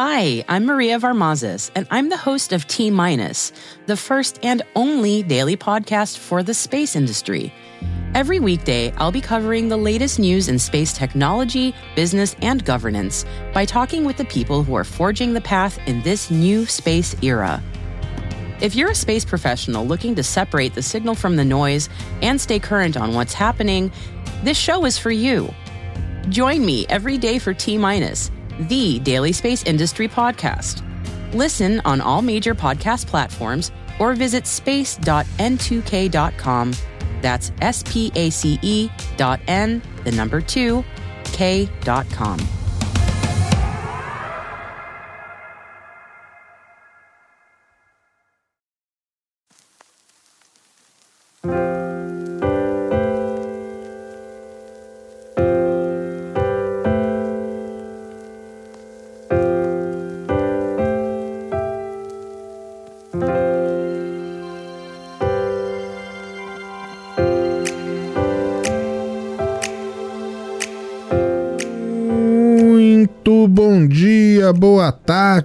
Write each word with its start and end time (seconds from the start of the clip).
Hi, 0.00 0.44
I'm 0.46 0.64
Maria 0.64 1.00
Varmazes, 1.00 1.72
and 1.74 1.84
I'm 1.90 2.08
the 2.08 2.16
host 2.16 2.52
of 2.52 2.68
T 2.68 2.88
Minus, 2.88 3.50
the 3.86 3.96
first 3.96 4.38
and 4.44 4.62
only 4.76 5.24
daily 5.24 5.56
podcast 5.56 6.18
for 6.18 6.44
the 6.44 6.54
space 6.54 6.94
industry. 6.94 7.52
Every 8.14 8.38
weekday, 8.38 8.92
I'll 8.92 9.10
be 9.10 9.20
covering 9.20 9.68
the 9.68 9.76
latest 9.76 10.20
news 10.20 10.48
in 10.48 10.60
space 10.60 10.92
technology, 10.92 11.74
business, 11.96 12.36
and 12.42 12.64
governance 12.64 13.24
by 13.52 13.64
talking 13.64 14.04
with 14.04 14.16
the 14.18 14.24
people 14.26 14.62
who 14.62 14.76
are 14.76 14.84
forging 14.84 15.34
the 15.34 15.40
path 15.40 15.80
in 15.88 16.00
this 16.02 16.30
new 16.30 16.64
space 16.64 17.16
era. 17.20 17.60
If 18.60 18.76
you're 18.76 18.92
a 18.92 18.94
space 18.94 19.24
professional 19.24 19.84
looking 19.84 20.14
to 20.14 20.22
separate 20.22 20.76
the 20.76 20.82
signal 20.82 21.16
from 21.16 21.34
the 21.34 21.44
noise 21.44 21.88
and 22.22 22.40
stay 22.40 22.60
current 22.60 22.96
on 22.96 23.14
what's 23.14 23.34
happening, 23.34 23.90
this 24.44 24.56
show 24.56 24.84
is 24.84 24.96
for 24.96 25.10
you. 25.10 25.52
Join 26.28 26.64
me 26.64 26.86
every 26.88 27.18
day 27.18 27.40
for 27.40 27.52
T 27.52 27.76
Minus, 27.76 28.30
the 28.58 28.98
daily 29.00 29.32
space 29.32 29.64
industry 29.64 30.08
podcast. 30.08 30.82
Listen 31.34 31.82
on 31.84 32.00
all 32.00 32.22
major 32.22 32.54
podcast 32.54 33.06
platforms 33.06 33.70
or 33.98 34.14
visit 34.14 34.46
space.n2k.com. 34.46 36.72
That's 37.20 37.52
S 37.60 37.82
P 37.86 38.10
A 38.14 38.30
C 38.30 38.58
E 38.62 38.88
dot 39.16 39.40
N, 39.48 39.82
the 40.04 40.12
number 40.12 40.40
two, 40.40 40.84
K 41.24 41.68
dot 41.82 42.08
com. 42.10 42.38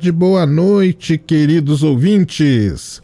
Tarde, 0.03 0.11
boa 0.11 0.45
noite, 0.45 1.17
queridos 1.17 1.81
ouvintes. 1.81 3.01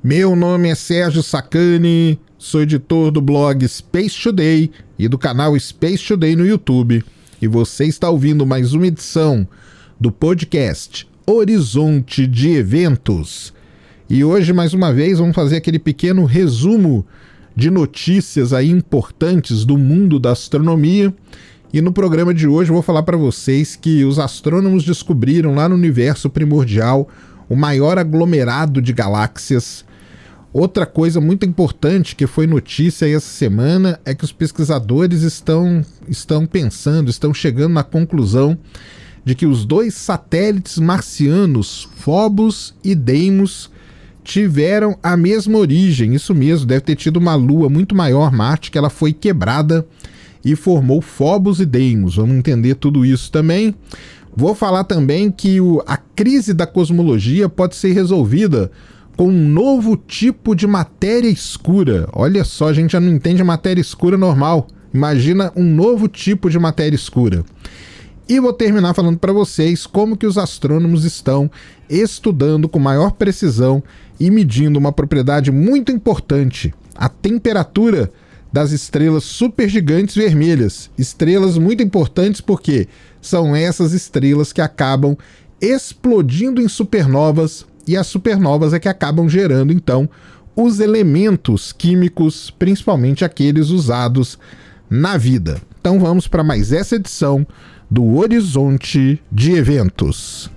Meu 0.00 0.36
nome 0.36 0.68
é 0.68 0.74
Sérgio 0.76 1.24
Sacani, 1.24 2.20
sou 2.38 2.62
editor 2.62 3.10
do 3.10 3.20
blog 3.20 3.66
Space 3.66 4.22
Today 4.22 4.70
e 4.96 5.08
do 5.08 5.18
canal 5.18 5.58
Space 5.58 6.06
Today 6.06 6.36
no 6.36 6.46
YouTube. 6.46 7.02
E 7.42 7.48
você 7.48 7.86
está 7.86 8.08
ouvindo 8.08 8.46
mais 8.46 8.74
uma 8.74 8.86
edição 8.86 9.44
do 9.98 10.12
podcast 10.12 11.04
Horizonte 11.26 12.28
de 12.28 12.50
Eventos. 12.50 13.52
E 14.08 14.22
hoje, 14.22 14.52
mais 14.52 14.72
uma 14.72 14.92
vez, 14.92 15.18
vamos 15.18 15.34
fazer 15.34 15.56
aquele 15.56 15.80
pequeno 15.80 16.24
resumo 16.26 17.04
de 17.56 17.70
notícias 17.70 18.52
aí 18.52 18.70
importantes 18.70 19.64
do 19.64 19.76
mundo 19.76 20.20
da 20.20 20.30
astronomia. 20.30 21.12
E 21.74 21.80
no 21.82 21.92
programa 21.92 22.32
de 22.32 22.46
hoje 22.46 22.70
eu 22.70 22.74
vou 22.74 22.84
falar 22.84 23.02
para 23.02 23.16
vocês 23.16 23.74
que 23.74 24.04
os 24.04 24.20
astrônomos 24.20 24.84
descobriram 24.84 25.56
lá 25.56 25.68
no 25.68 25.74
universo 25.74 26.30
primordial 26.30 27.08
o 27.48 27.56
maior 27.56 27.98
aglomerado 27.98 28.80
de 28.80 28.92
galáxias. 28.92 29.84
Outra 30.52 30.86
coisa 30.86 31.20
muito 31.20 31.44
importante 31.44 32.14
que 32.14 32.28
foi 32.28 32.46
notícia 32.46 33.08
essa 33.08 33.26
semana 33.26 33.98
é 34.04 34.14
que 34.14 34.22
os 34.22 34.30
pesquisadores 34.30 35.22
estão, 35.22 35.84
estão 36.06 36.46
pensando, 36.46 37.10
estão 37.10 37.34
chegando 37.34 37.72
na 37.72 37.82
conclusão 37.82 38.56
de 39.24 39.34
que 39.34 39.44
os 39.44 39.64
dois 39.64 39.94
satélites 39.94 40.78
marcianos, 40.78 41.88
Phobos 41.96 42.72
e 42.84 42.94
Deimos, 42.94 43.68
tiveram 44.22 44.96
a 45.02 45.16
mesma 45.16 45.58
origem. 45.58 46.14
Isso 46.14 46.36
mesmo, 46.36 46.66
deve 46.66 46.82
ter 46.82 46.94
tido 46.94 47.16
uma 47.16 47.34
lua 47.34 47.68
muito 47.68 47.96
maior, 47.96 48.30
Marte, 48.30 48.70
que 48.70 48.78
ela 48.78 48.90
foi 48.90 49.12
quebrada 49.12 49.84
e 50.44 50.54
formou 50.54 51.00
Phobos 51.00 51.60
e 51.60 51.66
Deimos. 51.66 52.16
Vamos 52.16 52.36
entender 52.36 52.74
tudo 52.74 53.04
isso 53.04 53.30
também. 53.32 53.74
Vou 54.36 54.54
falar 54.54 54.84
também 54.84 55.30
que 55.30 55.60
o, 55.60 55.82
a 55.86 55.96
crise 55.96 56.52
da 56.52 56.66
cosmologia 56.66 57.48
pode 57.48 57.76
ser 57.76 57.92
resolvida 57.92 58.70
com 59.16 59.28
um 59.28 59.48
novo 59.48 59.96
tipo 59.96 60.54
de 60.54 60.66
matéria 60.66 61.28
escura. 61.28 62.08
Olha 62.12 62.44
só, 62.44 62.68
a 62.68 62.72
gente 62.72 62.92
já 62.92 63.00
não 63.00 63.12
entende 63.12 63.42
matéria 63.44 63.80
escura 63.80 64.16
normal. 64.16 64.66
Imagina 64.92 65.52
um 65.54 65.64
novo 65.64 66.08
tipo 66.08 66.50
de 66.50 66.58
matéria 66.58 66.96
escura. 66.96 67.44
E 68.28 68.40
vou 68.40 68.52
terminar 68.52 68.94
falando 68.94 69.18
para 69.18 69.32
vocês 69.32 69.86
como 69.86 70.16
que 70.16 70.26
os 70.26 70.38
astrônomos 70.38 71.04
estão 71.04 71.50
estudando 71.88 72.68
com 72.68 72.78
maior 72.78 73.12
precisão 73.12 73.82
e 74.18 74.30
medindo 74.30 74.78
uma 74.78 74.92
propriedade 74.92 75.52
muito 75.52 75.92
importante, 75.92 76.72
a 76.94 77.08
temperatura 77.08 78.10
das 78.54 78.70
estrelas 78.70 79.24
supergigantes 79.24 80.14
vermelhas. 80.14 80.88
Estrelas 80.96 81.58
muito 81.58 81.82
importantes 81.82 82.40
porque 82.40 82.86
são 83.20 83.56
essas 83.56 83.92
estrelas 83.92 84.52
que 84.52 84.60
acabam 84.60 85.16
explodindo 85.60 86.62
em 86.62 86.68
supernovas 86.68 87.66
e 87.84 87.96
as 87.96 88.06
supernovas 88.06 88.72
é 88.72 88.78
que 88.78 88.88
acabam 88.88 89.28
gerando 89.28 89.72
então 89.72 90.08
os 90.54 90.78
elementos 90.78 91.72
químicos, 91.72 92.48
principalmente 92.48 93.24
aqueles 93.24 93.70
usados 93.70 94.38
na 94.88 95.16
vida. 95.16 95.60
Então 95.80 95.98
vamos 95.98 96.28
para 96.28 96.44
mais 96.44 96.70
essa 96.70 96.94
edição 96.94 97.44
do 97.90 98.16
Horizonte 98.16 99.20
de 99.32 99.50
Eventos. 99.50 100.48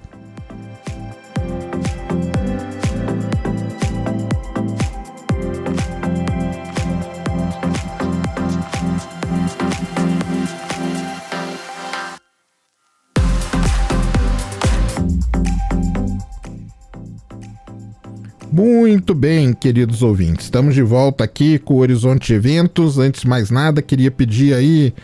Muito 18.57 19.13
bem, 19.13 19.53
queridos 19.53 20.01
ouvintes. 20.01 20.45
Estamos 20.45 20.73
de 20.73 20.81
volta 20.81 21.23
aqui 21.23 21.59
com 21.59 21.75
o 21.75 21.77
Horizonte 21.77 22.33
Eventos. 22.33 22.97
Antes 22.97 23.21
de 23.21 23.27
mais 23.27 23.51
nada, 23.51 23.83
queria 23.83 24.09
pedir 24.09 24.55
aí 24.55 24.95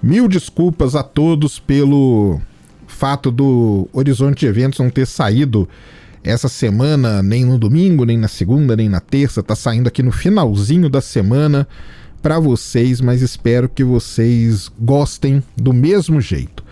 mil 0.00 0.28
desculpas 0.28 0.94
a 0.94 1.02
todos 1.02 1.58
pelo 1.58 2.40
fato 2.86 3.32
do 3.32 3.88
Horizonte 3.92 4.46
Eventos 4.46 4.78
não 4.78 4.88
ter 4.88 5.04
saído 5.04 5.68
essa 6.22 6.48
semana, 6.48 7.24
nem 7.24 7.44
no 7.44 7.58
domingo, 7.58 8.04
nem 8.04 8.16
na 8.16 8.28
segunda, 8.28 8.76
nem 8.76 8.88
na 8.88 9.00
terça. 9.00 9.42
Tá 9.42 9.56
saindo 9.56 9.88
aqui 9.88 10.00
no 10.00 10.12
finalzinho 10.12 10.88
da 10.88 11.00
semana 11.00 11.66
para 12.22 12.38
vocês, 12.38 13.00
mas 13.00 13.20
espero 13.20 13.68
que 13.68 13.82
vocês 13.82 14.70
gostem 14.78 15.42
do 15.56 15.72
mesmo 15.72 16.20
jeito. 16.20 16.62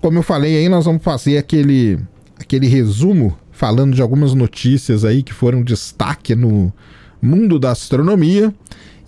Como 0.00 0.16
eu 0.16 0.22
falei 0.22 0.56
aí, 0.56 0.70
nós 0.70 0.86
vamos 0.86 1.02
fazer 1.02 1.36
aquele 1.36 1.98
aquele 2.40 2.66
resumo 2.66 3.36
falando 3.62 3.94
de 3.94 4.02
algumas 4.02 4.34
notícias 4.34 5.04
aí 5.04 5.22
que 5.22 5.32
foram 5.32 5.62
destaque 5.62 6.34
no 6.34 6.72
mundo 7.22 7.60
da 7.60 7.70
astronomia. 7.70 8.52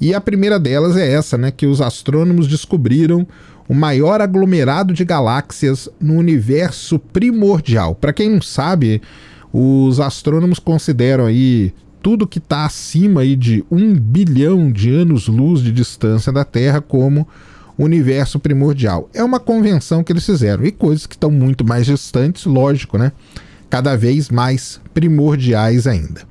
E 0.01 0.15
a 0.15 0.21
primeira 0.21 0.61
delas 0.61 0.97
é 0.97 1.11
essa, 1.13 1.37
né, 1.37 1.51
que 1.51 1.67
os 1.67 1.81
astrônomos 1.81 2.47
descobriram 2.47 3.27
o 3.69 3.75
maior 3.75 4.21
aglomerado 4.21 4.95
de 4.95 5.05
galáxias 5.05 5.89
no 6.01 6.15
universo 6.15 7.01
primordial. 7.01 7.97
Para 7.97 8.13
quem 8.13 8.31
não 8.31 8.41
sabe, 8.41 9.03
os 9.53 9.99
astrônomos 9.99 10.61
consideram 10.61 11.27
aí 11.27 11.75
tudo 12.01 12.25
que 12.25 12.39
está 12.39 12.65
acima 12.65 13.23
aí 13.23 13.35
de 13.35 13.65
um 13.69 13.93
bilhão 13.93 14.71
de 14.71 14.95
anos-luz 14.95 15.63
de 15.63 15.73
distância 15.73 16.31
da 16.31 16.45
Terra 16.45 16.81
como 16.81 17.27
universo 17.77 18.39
primordial. 18.39 19.11
É 19.13 19.25
uma 19.25 19.41
convenção 19.41 20.05
que 20.05 20.13
eles 20.13 20.25
fizeram. 20.25 20.65
E 20.65 20.71
coisas 20.71 21.07
que 21.07 21.17
estão 21.17 21.33
muito 21.33 21.65
mais 21.65 21.87
distantes, 21.87 22.45
lógico, 22.45 22.97
né? 22.97 23.11
Cada 23.75 23.97
vez 23.97 24.31
mais 24.31 24.81
primordiais 24.95 25.89
ainda. 25.89 26.23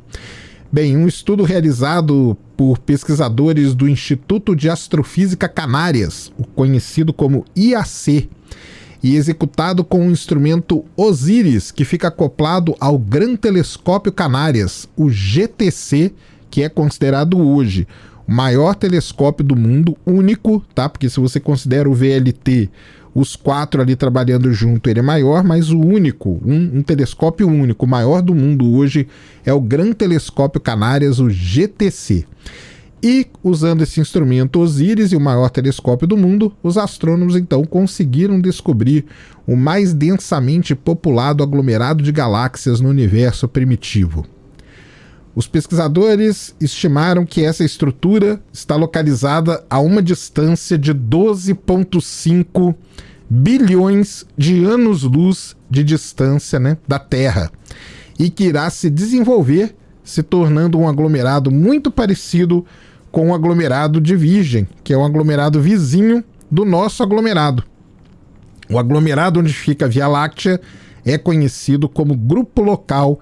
Bem, 0.72 0.96
um 0.96 1.10
estudo 1.10 1.44
realizado 1.44 2.38
por 2.56 2.80
pesquisadores 2.80 3.76
do 3.76 3.86
Instituto 3.86 4.56
de 4.56 4.70
Astrofísica 4.70 5.50
Canárias, 5.50 6.32
o 6.38 6.48
conhecido 6.48 7.12
como 7.12 7.44
IAC, 7.54 8.30
e 9.04 9.18
executado 9.18 9.84
com 9.84 10.08
o 10.08 10.10
instrumento 10.10 10.86
OSIRIS, 10.96 11.70
que 11.70 11.84
fica 11.84 12.08
acoplado 12.08 12.78
ao 12.80 12.98
Gran 12.98 13.36
Telescópio 13.36 14.14
Canárias, 14.14 14.88
o 14.96 15.10
GTC, 15.10 16.14
que 16.50 16.64
é 16.64 16.70
considerado 16.70 17.38
hoje 17.38 17.86
o 18.26 18.32
maior 18.32 18.74
telescópio 18.74 19.46
do 19.46 19.58
mundo, 19.58 19.98
único, 20.06 20.64
tá? 20.74 20.88
Porque 20.88 21.10
se 21.10 21.20
você 21.20 21.42
considera 21.42 21.90
o 21.90 21.94
VLT 21.94 22.70
os 23.14 23.36
quatro 23.36 23.82
ali 23.82 23.96
trabalhando 23.96 24.52
junto, 24.52 24.90
ele 24.90 25.00
é 25.00 25.04
maior, 25.04 25.44
mas 25.44 25.70
o 25.70 25.80
único, 25.80 26.42
um, 26.46 26.80
um 26.80 26.82
telescópio 26.82 27.48
único, 27.48 27.86
maior 27.86 28.22
do 28.22 28.34
mundo 28.34 28.74
hoje, 28.74 29.08
é 29.46 29.54
o 29.54 29.62
Gran 29.62 29.92
Telescópio 29.92 30.60
Canárias, 30.60 31.20
o 31.20 31.30
GTC. 31.30 32.26
E, 33.06 33.28
usando 33.44 33.82
esse 33.82 34.00
instrumento 34.00 34.62
Osíris 34.62 35.12
e 35.12 35.16
o 35.18 35.20
maior 35.20 35.50
telescópio 35.50 36.08
do 36.08 36.16
mundo, 36.16 36.54
os 36.64 36.78
astrônomos 36.78 37.36
então 37.36 37.66
conseguiram 37.66 38.40
descobrir 38.40 39.06
o 39.46 39.58
mais 39.58 39.94
densamente 39.94 40.74
populado 40.74 41.44
aglomerado 41.44 42.02
de 42.02 42.14
galáxias 42.14 42.80
no 42.80 42.88
universo 42.88 43.46
primitivo. 43.46 44.26
Os 45.36 45.48
pesquisadores 45.48 46.56
estimaram 46.62 47.26
que 47.26 47.44
essa 47.44 47.64
estrutura 47.64 48.40
está 48.52 48.76
localizada 48.76 49.64
a 49.68 49.80
uma 49.80 50.02
distância 50.02 50.78
de 50.78 50.94
12,5 50.94 52.76
bilhões 53.28 54.26
de 54.38 54.64
anos-luz 54.64 55.56
de 55.70 55.84
distância 55.84 56.60
né, 56.60 56.78
da 56.88 57.00
Terra 57.00 57.52
e 58.20 58.30
que 58.30 58.44
irá 58.44 58.70
se 58.70 58.92
desenvolver, 58.92 59.76
se 60.04 60.22
tornando 60.22 60.78
um 60.78 60.88
aglomerado 60.88 61.50
muito 61.50 61.90
parecido 61.90 62.64
com 63.12 63.32
o 63.32 63.34
aglomerado 63.34 64.00
de 64.00 64.16
Virgem, 64.16 64.68
que 64.84 64.94
é 64.94 64.98
um 64.98 65.06
aglomerado 65.06 65.60
vizinho 65.60 66.24
do 66.50 66.64
nosso 66.64 67.02
aglomerado. 67.02 67.64
O 68.70 68.78
aglomerado 68.78 69.40
onde 69.40 69.54
fica 69.54 69.86
a 69.86 69.88
Via 69.90 70.08
Láctea 70.08 70.62
é 71.04 71.18
conhecido 71.18 71.90
como 71.90 72.16
grupo 72.16 72.62
local 72.62 73.20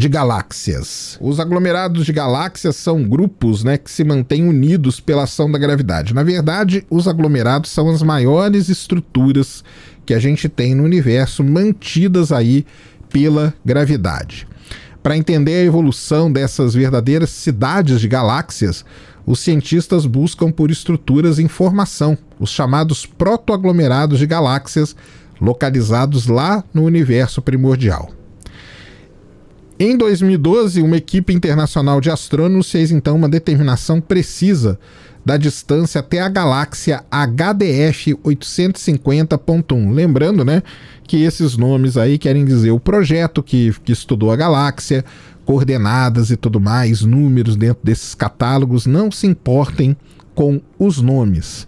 de 0.00 0.08
galáxias. 0.08 1.18
Os 1.20 1.38
aglomerados 1.38 2.06
de 2.06 2.12
galáxias 2.12 2.74
são 2.74 3.04
grupos 3.04 3.62
né, 3.62 3.76
que 3.76 3.90
se 3.90 4.02
mantêm 4.02 4.48
unidos 4.48 4.98
pela 4.98 5.24
ação 5.24 5.52
da 5.52 5.58
gravidade. 5.58 6.14
Na 6.14 6.22
verdade, 6.22 6.86
os 6.88 7.06
aglomerados 7.06 7.70
são 7.70 7.90
as 7.90 8.02
maiores 8.02 8.70
estruturas 8.70 9.62
que 10.06 10.14
a 10.14 10.18
gente 10.18 10.48
tem 10.48 10.74
no 10.74 10.84
universo 10.84 11.44
mantidas 11.44 12.32
aí 12.32 12.64
pela 13.10 13.52
gravidade. 13.62 14.48
Para 15.02 15.18
entender 15.18 15.56
a 15.56 15.64
evolução 15.64 16.32
dessas 16.32 16.72
verdadeiras 16.72 17.28
cidades 17.28 18.00
de 18.00 18.08
galáxias, 18.08 18.86
os 19.26 19.40
cientistas 19.40 20.06
buscam 20.06 20.50
por 20.50 20.70
estruturas 20.70 21.38
em 21.38 21.46
formação, 21.46 22.16
os 22.38 22.48
chamados 22.48 23.04
protoaglomerados 23.04 24.18
de 24.18 24.26
galáxias, 24.26 24.96
localizados 25.38 26.26
lá 26.26 26.64
no 26.72 26.84
universo 26.84 27.42
primordial. 27.42 28.10
Em 29.82 29.96
2012, 29.96 30.82
uma 30.82 30.98
equipe 30.98 31.32
internacional 31.32 32.02
de 32.02 32.10
astrônomos 32.10 32.70
fez 32.70 32.90
então 32.90 33.16
uma 33.16 33.30
determinação 33.30 33.98
precisa 33.98 34.78
da 35.24 35.38
distância 35.38 36.00
até 36.00 36.20
a 36.20 36.28
galáxia 36.28 37.02
HDF 37.10 38.14
850.1. 38.22 39.90
Lembrando, 39.90 40.44
né, 40.44 40.62
que 41.04 41.22
esses 41.22 41.56
nomes 41.56 41.96
aí 41.96 42.18
querem 42.18 42.44
dizer 42.44 42.72
o 42.72 42.78
projeto 42.78 43.42
que, 43.42 43.74
que 43.82 43.90
estudou 43.90 44.30
a 44.30 44.36
galáxia, 44.36 45.02
coordenadas 45.46 46.30
e 46.30 46.36
tudo 46.36 46.60
mais, 46.60 47.00
números 47.00 47.56
dentro 47.56 47.80
desses 47.82 48.14
catálogos, 48.14 48.84
não 48.84 49.10
se 49.10 49.26
importem 49.26 49.96
com 50.34 50.60
os 50.78 51.00
nomes. 51.00 51.66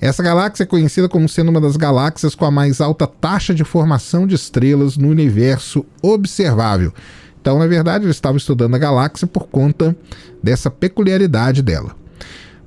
Essa 0.00 0.22
galáxia 0.22 0.62
é 0.62 0.66
conhecida 0.66 1.06
como 1.06 1.28
sendo 1.28 1.50
uma 1.50 1.60
das 1.60 1.76
galáxias 1.76 2.34
com 2.34 2.46
a 2.46 2.50
mais 2.50 2.80
alta 2.80 3.06
taxa 3.06 3.54
de 3.54 3.62
formação 3.62 4.26
de 4.26 4.36
estrelas 4.36 4.96
no 4.96 5.08
universo 5.08 5.84
observável. 6.00 6.94
Então, 7.42 7.58
na 7.58 7.66
verdade, 7.66 8.04
ele 8.04 8.12
estava 8.12 8.36
estudando 8.36 8.76
a 8.76 8.78
galáxia 8.78 9.26
por 9.26 9.48
conta 9.48 9.96
dessa 10.40 10.70
peculiaridade 10.70 11.60
dela. 11.60 11.96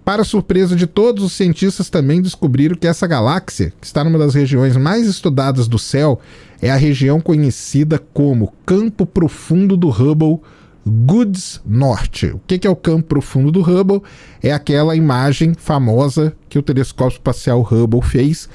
Para 0.04 0.26
surpresa 0.26 0.76
de 0.76 0.86
todos, 0.86 1.24
os 1.24 1.32
cientistas 1.32 1.90
também 1.90 2.22
descobriram 2.22 2.76
que 2.76 2.86
essa 2.86 3.08
galáxia, 3.08 3.72
que 3.80 3.88
está 3.88 4.04
numa 4.04 4.20
das 4.20 4.36
regiões 4.36 4.76
mais 4.76 5.08
estudadas 5.08 5.70
do 5.70 5.80
céu, 5.80 6.20
é 6.62 6.70
a 6.70 6.76
região 6.76 7.22
conhecida 7.22 7.98
como 8.14 8.54
Campo 8.66 9.06
Profundo 9.06 9.78
do 9.78 9.90
Hubble 9.90 10.42
Goods 10.86 11.62
Norte. 11.66 12.28
O 12.28 12.42
que 12.46 12.68
é 12.68 12.70
o 12.70 12.76
campo 12.76 13.08
profundo 13.08 13.52
do 13.52 13.62
Hubble? 13.62 14.04
É 14.44 14.52
aquela 14.52 14.96
imagem 14.96 15.54
famosa 15.56 16.36
que 16.48 16.60
o 16.60 16.62
telescópio 16.62 17.16
espacial 17.16 17.62
Hubble 17.62 18.04
fez 18.04 18.48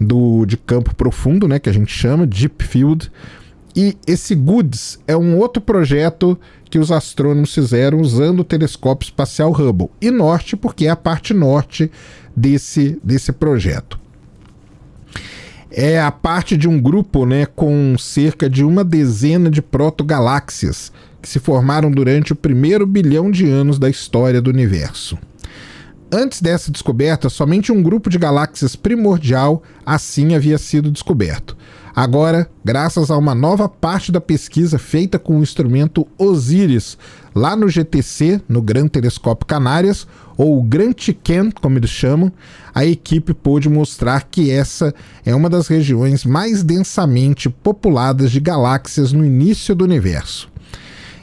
do, 0.00 0.46
de 0.46 0.56
campo 0.56 0.94
profundo, 0.94 1.46
né, 1.46 1.58
que 1.58 1.68
a 1.68 1.72
gente 1.72 1.92
chama 1.92 2.26
Deep 2.26 2.64
Field 2.64 3.10
e 3.76 3.96
esse 4.06 4.34
GOODS 4.34 5.00
é 5.06 5.16
um 5.16 5.38
outro 5.38 5.60
projeto 5.60 6.38
que 6.70 6.78
os 6.78 6.92
astrônomos 6.92 7.52
fizeram 7.52 8.00
usando 8.00 8.40
o 8.40 8.44
telescópio 8.44 9.06
espacial 9.06 9.52
Hubble. 9.52 9.90
E 10.00 10.10
norte, 10.10 10.56
porque 10.56 10.86
é 10.86 10.90
a 10.90 10.96
parte 10.96 11.34
norte 11.34 11.90
desse, 12.36 12.98
desse 13.02 13.32
projeto. 13.32 13.98
É 15.70 16.00
a 16.00 16.12
parte 16.12 16.56
de 16.56 16.68
um 16.68 16.80
grupo 16.80 17.26
né, 17.26 17.46
com 17.46 17.96
cerca 17.98 18.48
de 18.48 18.64
uma 18.64 18.84
dezena 18.84 19.50
de 19.50 19.60
protogaláxias 19.60 20.92
que 21.20 21.28
se 21.28 21.40
formaram 21.40 21.90
durante 21.90 22.32
o 22.32 22.36
primeiro 22.36 22.86
bilhão 22.86 23.28
de 23.28 23.48
anos 23.48 23.78
da 23.78 23.90
história 23.90 24.40
do 24.40 24.50
universo. 24.50 25.18
Antes 26.12 26.40
dessa 26.40 26.70
descoberta, 26.70 27.28
somente 27.28 27.72
um 27.72 27.82
grupo 27.82 28.08
de 28.08 28.18
galáxias 28.18 28.76
primordial 28.76 29.64
assim 29.84 30.36
havia 30.36 30.58
sido 30.58 30.92
descoberto. 30.92 31.56
Agora, 31.94 32.50
graças 32.64 33.08
a 33.08 33.16
uma 33.16 33.36
nova 33.36 33.68
parte 33.68 34.10
da 34.10 34.20
pesquisa 34.20 34.80
feita 34.80 35.16
com 35.16 35.38
o 35.38 35.42
instrumento 35.42 36.04
OSIRIS, 36.18 36.98
lá 37.32 37.54
no 37.54 37.68
GTC, 37.68 38.42
no 38.48 38.60
Gran 38.60 38.88
Telescópio 38.88 39.46
Canárias, 39.46 40.04
ou 40.36 40.60
Grand 40.60 40.94
Chicken, 40.96 41.52
como 41.52 41.78
eles 41.78 41.90
chamam, 41.90 42.32
a 42.74 42.84
equipe 42.84 43.32
pôde 43.32 43.68
mostrar 43.68 44.24
que 44.24 44.50
essa 44.50 44.92
é 45.24 45.32
uma 45.32 45.48
das 45.48 45.68
regiões 45.68 46.24
mais 46.24 46.64
densamente 46.64 47.48
populadas 47.48 48.32
de 48.32 48.40
galáxias 48.40 49.12
no 49.12 49.24
início 49.24 49.72
do 49.72 49.84
universo. 49.84 50.50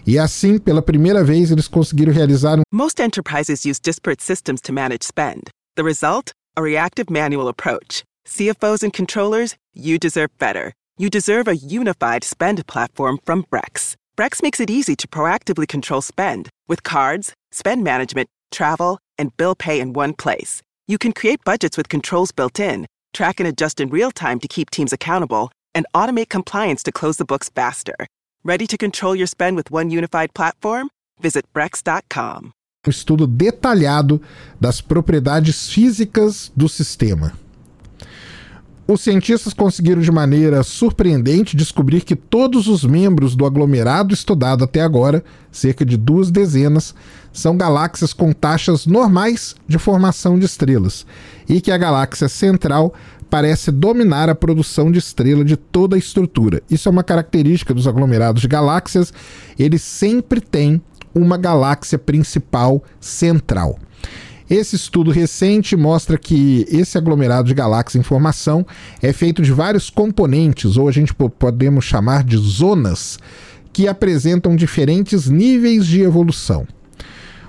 E 0.07 0.17
assim, 0.17 0.57
pela 0.57 0.81
primeira 0.81 1.21
vez, 1.21 1.51
eles 1.51 1.67
conseguiram 1.67 2.13
realizar 2.13 2.57
um. 2.57 2.63
Most 2.73 3.01
enterprises 3.01 3.65
use 3.65 3.79
disparate 3.79 4.23
systems 4.23 4.61
to 4.61 4.71
manage 4.71 5.05
spend. 5.05 5.49
The 5.75 5.83
result? 5.83 6.31
A 6.57 6.61
reactive 6.61 7.11
manual 7.11 7.49
approach. 7.49 8.03
CFOs 8.27 8.83
and 8.83 8.93
controllers, 8.93 9.55
you 9.73 9.97
deserve 9.97 10.31
better. 10.37 10.73
You 10.97 11.09
deserve 11.09 11.47
a 11.47 11.55
unified 11.55 12.23
spend 12.23 12.65
platform 12.67 13.19
from 13.25 13.43
Brex. 13.43 13.95
Brex 14.17 14.41
makes 14.43 14.59
it 14.59 14.69
easy 14.69 14.95
to 14.95 15.07
proactively 15.07 15.67
control 15.67 16.01
spend 16.01 16.49
with 16.67 16.83
cards, 16.83 17.33
spend 17.51 17.83
management, 17.83 18.29
travel, 18.51 18.99
and 19.17 19.35
bill 19.37 19.55
pay 19.55 19.79
in 19.79 19.93
one 19.93 20.13
place. 20.13 20.61
You 20.87 20.97
can 20.97 21.13
create 21.13 21.43
budgets 21.43 21.77
with 21.77 21.89
controls 21.89 22.31
built 22.31 22.59
in, 22.59 22.85
track 23.13 23.39
and 23.39 23.47
adjust 23.47 23.79
in 23.79 23.89
real 23.89 24.11
time 24.11 24.39
to 24.39 24.47
keep 24.47 24.69
teams 24.69 24.93
accountable, 24.93 25.51
and 25.73 25.85
automate 25.93 26.29
compliance 26.29 26.83
to 26.83 26.91
close 26.91 27.17
the 27.17 27.25
books 27.25 27.49
faster. 27.49 27.95
Ready 28.43 28.67
to 28.67 28.77
control 28.77 29.15
your 29.15 29.27
spend 29.27 29.55
with 29.55 29.71
one 29.71 29.89
unified 29.89 30.33
platform? 30.33 30.89
Visit 31.19 31.45
Brex.com. 31.53 32.53
Um 32.83 32.89
estudo 32.89 33.27
detalhado 33.27 34.19
das 34.59 34.81
propriedades 34.81 35.69
físicas 35.69 36.51
do 36.55 36.67
sistema. 36.67 37.37
Os 38.87 39.01
cientistas 39.01 39.53
conseguiram 39.53 40.01
de 40.01 40.11
maneira 40.11 40.63
surpreendente 40.63 41.55
descobrir 41.55 42.01
que 42.01 42.15
todos 42.15 42.67
os 42.67 42.83
membros 42.83 43.35
do 43.35 43.45
aglomerado 43.45 44.13
estudado 44.13 44.63
até 44.63 44.81
agora, 44.81 45.23
cerca 45.51 45.85
de 45.85 45.95
duas 45.95 46.31
dezenas, 46.31 46.93
são 47.31 47.55
galáxias 47.55 48.11
com 48.11 48.33
taxas 48.33 48.85
normais 48.85 49.55
de 49.67 49.77
formação 49.77 50.37
de 50.37 50.45
estrelas, 50.45 51.05
e 51.47 51.61
que 51.61 51.71
a 51.71 51.77
galáxia 51.77 52.27
central 52.27 52.93
parece 53.29 53.71
dominar 53.71 54.29
a 54.29 54.35
produção 54.35 54.91
de 54.91 54.99
estrela 54.99 55.45
de 55.45 55.55
toda 55.55 55.95
a 55.95 55.99
estrutura. 55.99 56.61
Isso 56.69 56.89
é 56.89 56.91
uma 56.91 57.03
característica 57.03 57.73
dos 57.73 57.87
aglomerados 57.87 58.41
de 58.41 58.47
galáxias, 58.47 59.13
eles 59.57 59.81
sempre 59.81 60.41
têm 60.41 60.81
uma 61.13 61.37
galáxia 61.37 61.97
principal 61.97 62.83
central. 62.99 63.77
Esse 64.51 64.75
estudo 64.75 65.11
recente 65.11 65.77
mostra 65.77 66.17
que 66.17 66.65
esse 66.69 66.97
aglomerado 66.97 67.47
de 67.47 67.53
galáxias 67.53 68.01
em 68.01 68.03
formação 68.03 68.65
é 69.01 69.13
feito 69.13 69.41
de 69.41 69.53
vários 69.53 69.89
componentes, 69.89 70.75
ou 70.75 70.89
a 70.89 70.91
gente 70.91 71.13
podemos 71.13 71.85
chamar 71.85 72.25
de 72.25 72.35
zonas, 72.35 73.17
que 73.71 73.87
apresentam 73.87 74.53
diferentes 74.53 75.29
níveis 75.29 75.87
de 75.87 76.01
evolução. 76.01 76.67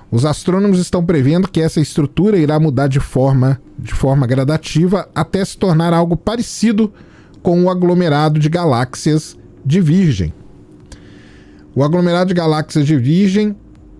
Os 0.09 0.23
astrônomos 0.23 0.79
estão 0.79 1.05
prevendo 1.05 1.49
que 1.49 1.59
essa 1.59 1.81
estrutura 1.81 2.37
irá 2.37 2.57
mudar 2.57 2.87
de 2.87 3.01
forma, 3.01 3.59
de 3.77 3.93
forma 3.93 4.25
gradativa 4.25 5.09
até 5.13 5.43
se 5.43 5.57
tornar 5.57 5.91
algo 5.91 6.15
parecido 6.15 6.89
com 7.41 7.65
o 7.65 7.69
aglomerado 7.69 8.39
de 8.39 8.47
galáxias 8.47 9.37
de 9.65 9.81
Virgem. 9.81 10.33
O 11.75 11.83
aglomerado 11.83 12.29
de 12.29 12.33
galáxias 12.33 12.87
de 12.87 12.95
Virgem 12.95 13.53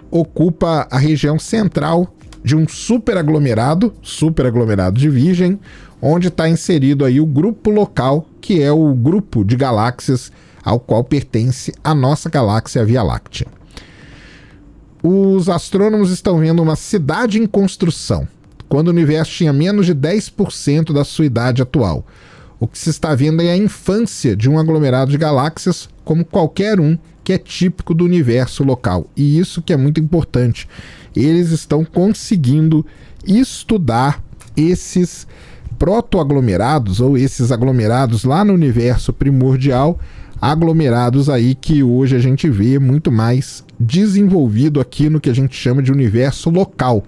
ocupa 0.09 0.87
a 0.89 0.97
região 0.97 1.37
central 1.37 2.15
de 2.43 2.55
um 2.55 2.67
superaglomerado, 2.67 3.93
superaglomerado 4.01 4.99
de 4.99 5.09
Virgem, 5.09 5.59
onde 6.01 6.27
está 6.27 6.49
inserido 6.49 7.05
aí 7.05 7.21
o 7.21 7.25
grupo 7.25 7.69
local, 7.69 8.27
que 8.41 8.61
é 8.61 8.71
o 8.71 8.93
grupo 8.93 9.43
de 9.43 9.55
galáxias 9.55 10.31
ao 10.63 10.79
qual 10.79 11.03
pertence 11.03 11.73
a 11.83 11.95
nossa 11.95 12.29
galáxia 12.29 12.83
Via 12.83 13.03
Láctea 13.03 13.47
os 15.03 15.49
astrônomos 15.49 16.11
estão 16.11 16.39
vendo 16.39 16.63
uma 16.63 16.77
cidade 16.77 17.37
em 17.37 17.45
construção, 17.45 18.25
quando 18.69 18.87
o 18.87 18.91
universo 18.91 19.33
tinha 19.33 19.51
menos 19.51 19.85
de 19.85 19.93
10% 19.93 20.93
da 20.93 21.03
sua 21.03 21.25
idade 21.25 21.61
atual. 21.61 22.07
O 22.57 22.65
que 22.65 22.79
se 22.79 22.89
está 22.89 23.13
vendo 23.13 23.41
é 23.41 23.51
a 23.51 23.57
infância 23.57 24.33
de 24.33 24.49
um 24.49 24.57
aglomerado 24.57 25.11
de 25.11 25.17
galáxias, 25.17 25.89
como 26.05 26.23
qualquer 26.23 26.79
um 26.79 26.97
que 27.21 27.33
é 27.33 27.37
típico 27.37 27.93
do 27.93 28.05
universo 28.05 28.63
local. 28.63 29.05
E 29.15 29.37
isso 29.37 29.61
que 29.61 29.73
é 29.73 29.77
muito 29.77 29.99
importante. 29.99 30.69
Eles 31.15 31.51
estão 31.51 31.83
conseguindo 31.85 32.85
estudar 33.25 34.23
esses 34.55 35.27
protoaglomerados 35.77 36.99
ou 36.99 37.17
esses 37.17 37.51
aglomerados 37.51 38.23
lá 38.23 38.45
no 38.45 38.53
universo 38.53 39.11
primordial, 39.11 39.99
aglomerados 40.41 41.29
aí 41.29 41.55
que 41.55 41.83
hoje 41.83 42.15
a 42.15 42.19
gente 42.19 42.49
vê 42.49 42.79
muito 42.79 43.11
mais 43.11 43.63
desenvolvido 43.79 44.79
aqui 44.79 45.09
no 45.09 45.19
que 45.19 45.29
a 45.29 45.33
gente 45.33 45.55
chama 45.55 45.81
de 45.81 45.91
universo 45.91 46.49
local. 46.49 47.03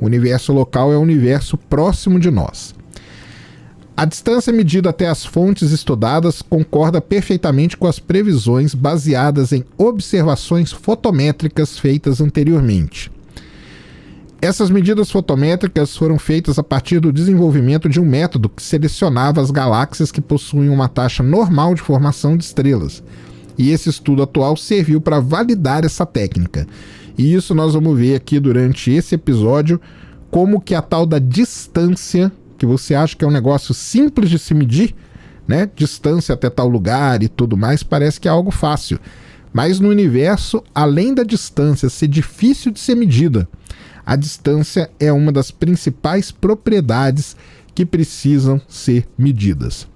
O 0.00 0.06
universo 0.06 0.52
local 0.52 0.92
é 0.92 0.96
o 0.96 1.00
universo 1.00 1.56
próximo 1.56 2.18
de 2.18 2.30
nós. 2.30 2.74
A 3.96 4.04
distância 4.04 4.52
medida 4.52 4.90
até 4.90 5.08
as 5.08 5.24
fontes 5.24 5.72
estudadas 5.72 6.40
concorda 6.40 7.00
perfeitamente 7.00 7.76
com 7.76 7.88
as 7.88 7.98
previsões 7.98 8.72
baseadas 8.72 9.52
em 9.52 9.64
observações 9.76 10.70
fotométricas 10.70 11.80
feitas 11.80 12.20
anteriormente. 12.20 13.10
Essas 14.40 14.70
medidas 14.70 15.10
fotométricas 15.10 15.96
foram 15.96 16.16
feitas 16.16 16.60
a 16.60 16.62
partir 16.62 17.00
do 17.00 17.12
desenvolvimento 17.12 17.88
de 17.88 18.00
um 18.00 18.04
método 18.04 18.48
que 18.48 18.62
selecionava 18.62 19.40
as 19.40 19.50
galáxias 19.50 20.12
que 20.12 20.20
possuem 20.20 20.68
uma 20.68 20.88
taxa 20.88 21.24
normal 21.24 21.74
de 21.74 21.82
formação 21.82 22.36
de 22.36 22.44
estrelas. 22.44 23.02
E 23.58 23.70
esse 23.70 23.88
estudo 23.88 24.22
atual 24.22 24.56
serviu 24.56 25.00
para 25.00 25.18
validar 25.18 25.84
essa 25.84 26.06
técnica. 26.06 26.68
E 27.16 27.34
isso 27.34 27.52
nós 27.52 27.74
vamos 27.74 27.98
ver 27.98 28.14
aqui 28.14 28.38
durante 28.38 28.92
esse 28.92 29.16
episódio 29.16 29.80
como 30.30 30.60
que 30.60 30.76
a 30.76 30.82
tal 30.82 31.04
da 31.04 31.18
distância, 31.18 32.30
que 32.56 32.64
você 32.64 32.94
acha 32.94 33.16
que 33.16 33.24
é 33.24 33.28
um 33.28 33.32
negócio 33.32 33.74
simples 33.74 34.30
de 34.30 34.38
se 34.38 34.54
medir, 34.54 34.94
né? 35.48 35.68
Distância 35.74 36.34
até 36.34 36.48
tal 36.48 36.68
lugar 36.68 37.24
e 37.24 37.28
tudo 37.28 37.56
mais, 37.56 37.82
parece 37.82 38.20
que 38.20 38.28
é 38.28 38.30
algo 38.30 38.52
fácil. 38.52 39.00
Mas 39.52 39.80
no 39.80 39.88
universo, 39.88 40.62
além 40.72 41.12
da 41.12 41.24
distância 41.24 41.88
ser 41.88 42.06
difícil 42.06 42.70
de 42.70 42.78
ser 42.78 42.94
medida, 42.94 43.48
a 44.08 44.16
distância 44.16 44.90
é 44.98 45.12
uma 45.12 45.30
das 45.30 45.50
principais 45.50 46.30
propriedades 46.30 47.36
que 47.74 47.84
precisam 47.84 48.58
ser 48.66 49.06
medidas. 49.18 49.86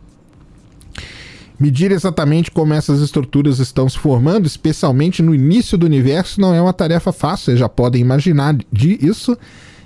Medir 1.59 1.91
exatamente 1.91 2.51
como 2.51 2.75
essas 2.75 3.01
estruturas 3.01 3.59
estão 3.59 3.89
se 3.89 3.99
formando, 3.99 4.47
especialmente 4.47 5.23
no 5.23 5.35
início 5.35 5.79
do 5.79 5.87
universo, 5.87 6.43
não 6.43 6.55
é 6.55 6.61
uma 6.61 6.75
tarefa 6.75 7.11
fácil, 7.11 7.47
vocês 7.47 7.59
já 7.59 7.71
podem 7.71 8.03
imaginar 8.03 8.55
disso, 8.71 9.35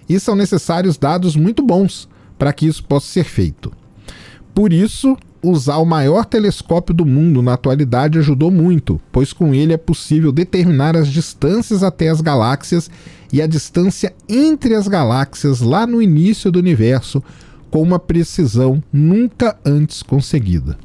e 0.09 0.19
são 0.19 0.35
necessários 0.35 0.99
dados 0.99 1.37
muito 1.37 1.63
bons 1.63 2.09
para 2.37 2.53
que 2.53 2.67
isso 2.67 2.83
possa 2.83 3.07
ser 3.07 3.25
feito. 3.25 3.73
Por 4.53 4.73
isso, 4.73 5.17
usar 5.43 5.77
o 5.77 5.85
maior 5.85 6.25
telescópio 6.25 6.95
do 6.95 7.05
mundo 7.05 7.43
na 7.43 7.55
atualidade 7.55 8.19
ajudou 8.19 8.51
muito, 8.51 9.01
pois 9.13 9.33
com 9.33 9.55
ele 9.55 9.73
é 9.73 9.77
possível 9.77 10.33
determinar 10.33 10.97
as 10.97 11.09
distâncias 11.09 11.83
até 11.83 12.09
as 12.09 12.21
galáxias 12.21 12.91
e 13.33 13.43
a 13.43 13.47
distância 13.47 14.15
entre 14.29 14.75
as 14.75 14.89
galáxias 14.89 15.61
lá 15.61 15.87
no 15.87 16.01
início 16.01 16.51
do 16.51 16.59
universo 16.59 17.23
com 17.71 17.83
uma 17.83 17.99
precisão 17.99 18.83
nunca 18.93 19.59
antes 19.65 20.03
conseguida. 20.03 20.79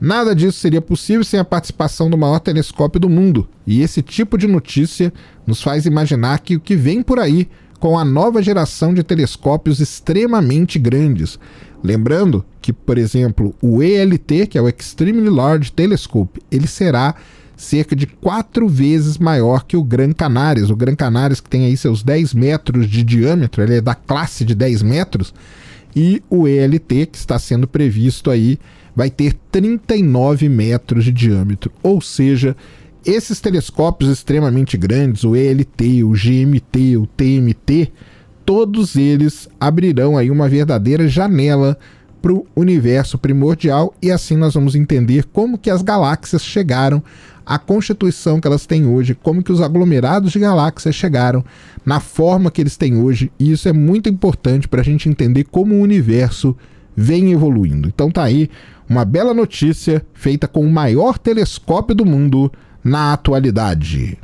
Nada 0.00 0.34
disso 0.34 0.58
seria 0.58 0.80
possível 0.80 1.22
sem 1.22 1.38
a 1.38 1.44
participação 1.44 2.10
do 2.10 2.18
maior 2.18 2.40
telescópio 2.40 2.98
do 2.98 3.08
mundo, 3.08 3.48
e 3.64 3.82
esse 3.82 4.02
tipo 4.02 4.36
de 4.36 4.48
notícia 4.48 5.12
nos 5.46 5.62
faz 5.62 5.86
imaginar 5.86 6.40
que 6.40 6.56
o 6.56 6.60
que 6.60 6.74
vem 6.74 7.02
por 7.02 7.20
aí 7.20 7.48
com 7.78 7.98
a 7.98 8.04
nova 8.04 8.40
geração 8.42 8.94
de 8.94 9.02
telescópios 9.02 9.80
extremamente 9.80 10.78
grandes, 10.78 11.36
Lembrando 11.82 12.44
que, 12.60 12.72
por 12.72 12.96
exemplo, 12.96 13.54
o 13.60 13.82
ELT, 13.82 14.46
que 14.48 14.56
é 14.56 14.62
o 14.62 14.68
Extremely 14.68 15.28
Large 15.28 15.72
Telescope, 15.72 16.40
ele 16.50 16.66
será 16.66 17.14
cerca 17.56 17.94
de 17.94 18.06
quatro 18.06 18.68
vezes 18.68 19.18
maior 19.18 19.64
que 19.64 19.76
o 19.76 19.82
Gran 19.82 20.12
Canaris. 20.12 20.70
O 20.70 20.76
Gran 20.76 20.94
Canaris, 20.94 21.40
que 21.40 21.48
tem 21.48 21.64
aí 21.64 21.76
seus 21.76 22.02
10 22.02 22.34
metros 22.34 22.88
de 22.88 23.02
diâmetro, 23.02 23.62
ele 23.62 23.76
é 23.76 23.80
da 23.80 23.94
classe 23.94 24.44
de 24.44 24.54
10 24.54 24.82
metros, 24.82 25.34
e 25.94 26.22
o 26.30 26.48
ELT, 26.48 27.06
que 27.06 27.18
está 27.18 27.38
sendo 27.38 27.66
previsto 27.66 28.30
aí, 28.30 28.58
vai 28.94 29.10
ter 29.10 29.34
39 29.50 30.48
metros 30.48 31.04
de 31.04 31.12
diâmetro. 31.12 31.70
Ou 31.82 32.00
seja, 32.00 32.56
esses 33.04 33.40
telescópios 33.40 34.10
extremamente 34.10 34.76
grandes, 34.76 35.24
o 35.24 35.36
ELT, 35.36 36.02
o 36.04 36.12
GMT, 36.12 36.96
o 36.96 37.06
TMT, 37.06 37.92
todos 38.52 38.96
eles 38.96 39.48
abrirão 39.58 40.18
aí 40.18 40.30
uma 40.30 40.46
verdadeira 40.46 41.08
janela 41.08 41.74
para 42.20 42.34
o 42.34 42.46
universo 42.54 43.16
primordial 43.16 43.94
e 44.02 44.10
assim 44.10 44.36
nós 44.36 44.52
vamos 44.52 44.74
entender 44.74 45.24
como 45.32 45.56
que 45.56 45.70
as 45.70 45.80
galáxias 45.80 46.44
chegaram 46.44 47.02
à 47.46 47.58
constituição 47.58 48.38
que 48.38 48.46
elas 48.46 48.66
têm 48.66 48.84
hoje, 48.84 49.14
como 49.14 49.42
que 49.42 49.50
os 49.50 49.62
aglomerados 49.62 50.32
de 50.32 50.38
galáxias 50.38 50.94
chegaram 50.94 51.42
na 51.82 51.98
forma 51.98 52.50
que 52.50 52.60
eles 52.60 52.76
têm 52.76 52.98
hoje 52.98 53.32
e 53.38 53.50
isso 53.50 53.70
é 53.70 53.72
muito 53.72 54.10
importante 54.10 54.68
para 54.68 54.82
a 54.82 54.84
gente 54.84 55.08
entender 55.08 55.44
como 55.44 55.74
o 55.74 55.80
universo 55.80 56.54
vem 56.94 57.32
evoluindo. 57.32 57.88
Então 57.88 58.10
tá 58.10 58.22
aí 58.22 58.50
uma 58.86 59.06
bela 59.06 59.32
notícia 59.32 60.04
feita 60.12 60.46
com 60.46 60.60
o 60.60 60.70
maior 60.70 61.16
telescópio 61.16 61.94
do 61.94 62.04
mundo 62.04 62.52
na 62.84 63.14
atualidade. 63.14 64.18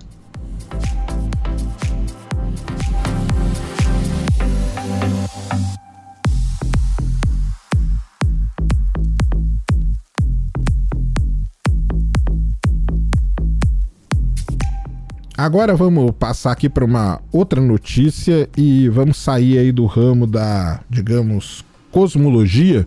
Agora 15.39 15.77
vamos 15.77 16.11
passar 16.19 16.51
aqui 16.51 16.69
para 16.69 16.85
uma 16.85 17.21
outra 17.31 17.61
notícia 17.61 18.51
e 18.57 18.89
vamos 18.89 19.19
sair 19.19 19.57
aí 19.57 19.71
do 19.71 19.87
ramo 19.87 20.27
da, 20.27 20.81
digamos, 20.91 21.65
cosmologia 21.93 22.85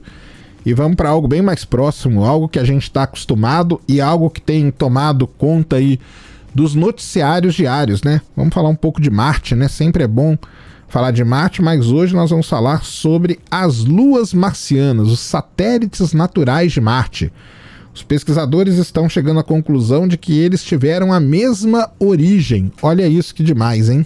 e 0.66 0.74
vamos 0.74 0.98
para 0.98 1.08
algo 1.08 1.30
bem 1.30 1.42
mais 1.42 1.64
próximo, 1.64 2.26
algo 2.26 2.50
que 2.50 2.60
a 2.60 2.66
gente 2.66 2.84
está 2.84 3.04
acostumado 3.04 3.80
e 3.88 4.02
algo 4.02 4.30
que 4.30 4.42
tem 4.42 4.70
tomado 4.70 5.26
conta 5.26 5.78
aí 5.78 5.98
dos 6.54 6.76
noticiários 6.76 7.56
diários, 7.56 8.04
né? 8.04 8.20
Vamos 8.36 8.54
falar 8.54 8.68
um 8.68 8.76
pouco 8.76 9.00
de 9.00 9.10
Marte, 9.10 9.56
né? 9.56 9.70
Sempre 9.70 10.04
é 10.04 10.08
bom 10.08 10.38
falar 10.90 11.12
de 11.12 11.24
Marte, 11.24 11.62
mas 11.62 11.90
hoje 11.90 12.14
nós 12.14 12.32
vamos 12.32 12.50
falar 12.50 12.84
sobre 12.84 13.40
as 13.50 13.86
luas 13.86 14.34
marcianas, 14.34 15.08
os 15.08 15.22
satélites 15.22 16.12
naturais 16.12 16.74
de 16.74 16.82
Marte. 16.82 17.32
Os 17.94 18.04
pesquisadores 18.04 18.78
estão 18.78 19.10
chegando 19.10 19.40
à 19.40 19.44
conclusão 19.44 20.08
de 20.08 20.18
que 20.18 20.38
eles 20.40 20.64
tiveram 20.64 21.12
a 21.12 21.20
mesma 21.20 21.92
origem. 22.00 22.72
Olha 22.82 23.08
isso 23.08 23.36
que 23.36 23.44
demais, 23.44 23.90
hein? 23.90 24.06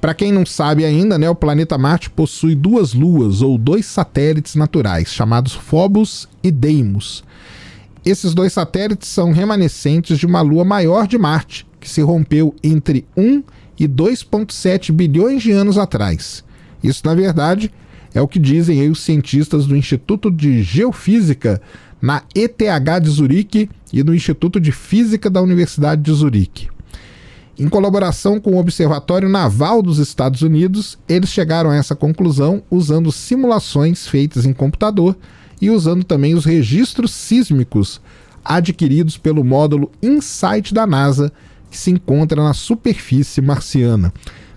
Para 0.00 0.14
quem 0.14 0.32
não 0.32 0.46
sabe 0.46 0.84
ainda, 0.84 1.18
né, 1.18 1.28
o 1.28 1.34
planeta 1.34 1.76
Marte 1.76 2.08
possui 2.08 2.54
duas 2.54 2.94
luas 2.94 3.42
ou 3.42 3.58
dois 3.58 3.84
satélites 3.84 4.54
naturais, 4.54 5.12
chamados 5.12 5.52
Phobos 5.52 6.26
e 6.42 6.50
Deimos. 6.50 7.22
Esses 8.04 8.32
dois 8.32 8.54
satélites 8.54 9.08
são 9.08 9.30
remanescentes 9.30 10.18
de 10.18 10.24
uma 10.24 10.40
lua 10.40 10.64
maior 10.64 11.06
de 11.06 11.18
Marte, 11.18 11.66
que 11.78 11.88
se 11.88 12.00
rompeu 12.00 12.54
entre 12.62 13.06
1 13.14 13.42
e 13.78 13.86
2,7 13.86 14.90
bilhões 14.90 15.42
de 15.42 15.52
anos 15.52 15.76
atrás. 15.76 16.42
Isso, 16.82 17.02
na 17.04 17.14
verdade, 17.14 17.70
é 18.14 18.22
o 18.22 18.28
que 18.28 18.38
dizem 18.38 18.90
os 18.90 19.00
cientistas 19.00 19.66
do 19.66 19.76
Instituto 19.76 20.30
de 20.30 20.62
Geofísica 20.62 21.60
na 22.00 22.22
ETH 22.34 22.58
de 23.02 23.10
Zurique 23.10 23.68
e 23.92 24.02
no 24.02 24.14
Instituto 24.14 24.60
de 24.60 24.72
Física 24.72 25.28
da 25.28 25.42
Universidade 25.42 26.02
de 26.02 26.12
Zurique. 26.12 26.68
Em 27.58 27.68
colaboração 27.68 28.40
com 28.40 28.52
o 28.52 28.58
Observatório 28.58 29.28
Naval 29.28 29.82
dos 29.82 29.98
Estados 29.98 30.40
Unidos, 30.40 30.98
eles 31.06 31.28
chegaram 31.28 31.70
a 31.70 31.76
essa 31.76 31.94
conclusão 31.94 32.62
usando 32.70 33.12
simulações 33.12 34.06
feitas 34.06 34.46
em 34.46 34.52
computador 34.52 35.14
e 35.60 35.70
usando 35.70 36.02
também 36.02 36.34
os 36.34 36.46
registros 36.46 37.10
sísmicos 37.10 38.00
adquiridos 38.42 39.18
pelo 39.18 39.44
módulo 39.44 39.90
InSight 40.02 40.72
da 40.72 40.86
NASA, 40.86 41.30
que 41.70 41.76
se 41.76 41.90
encontra 41.90 42.42
na 42.42 42.54
superfície 42.54 43.42
marciana. 43.42 44.10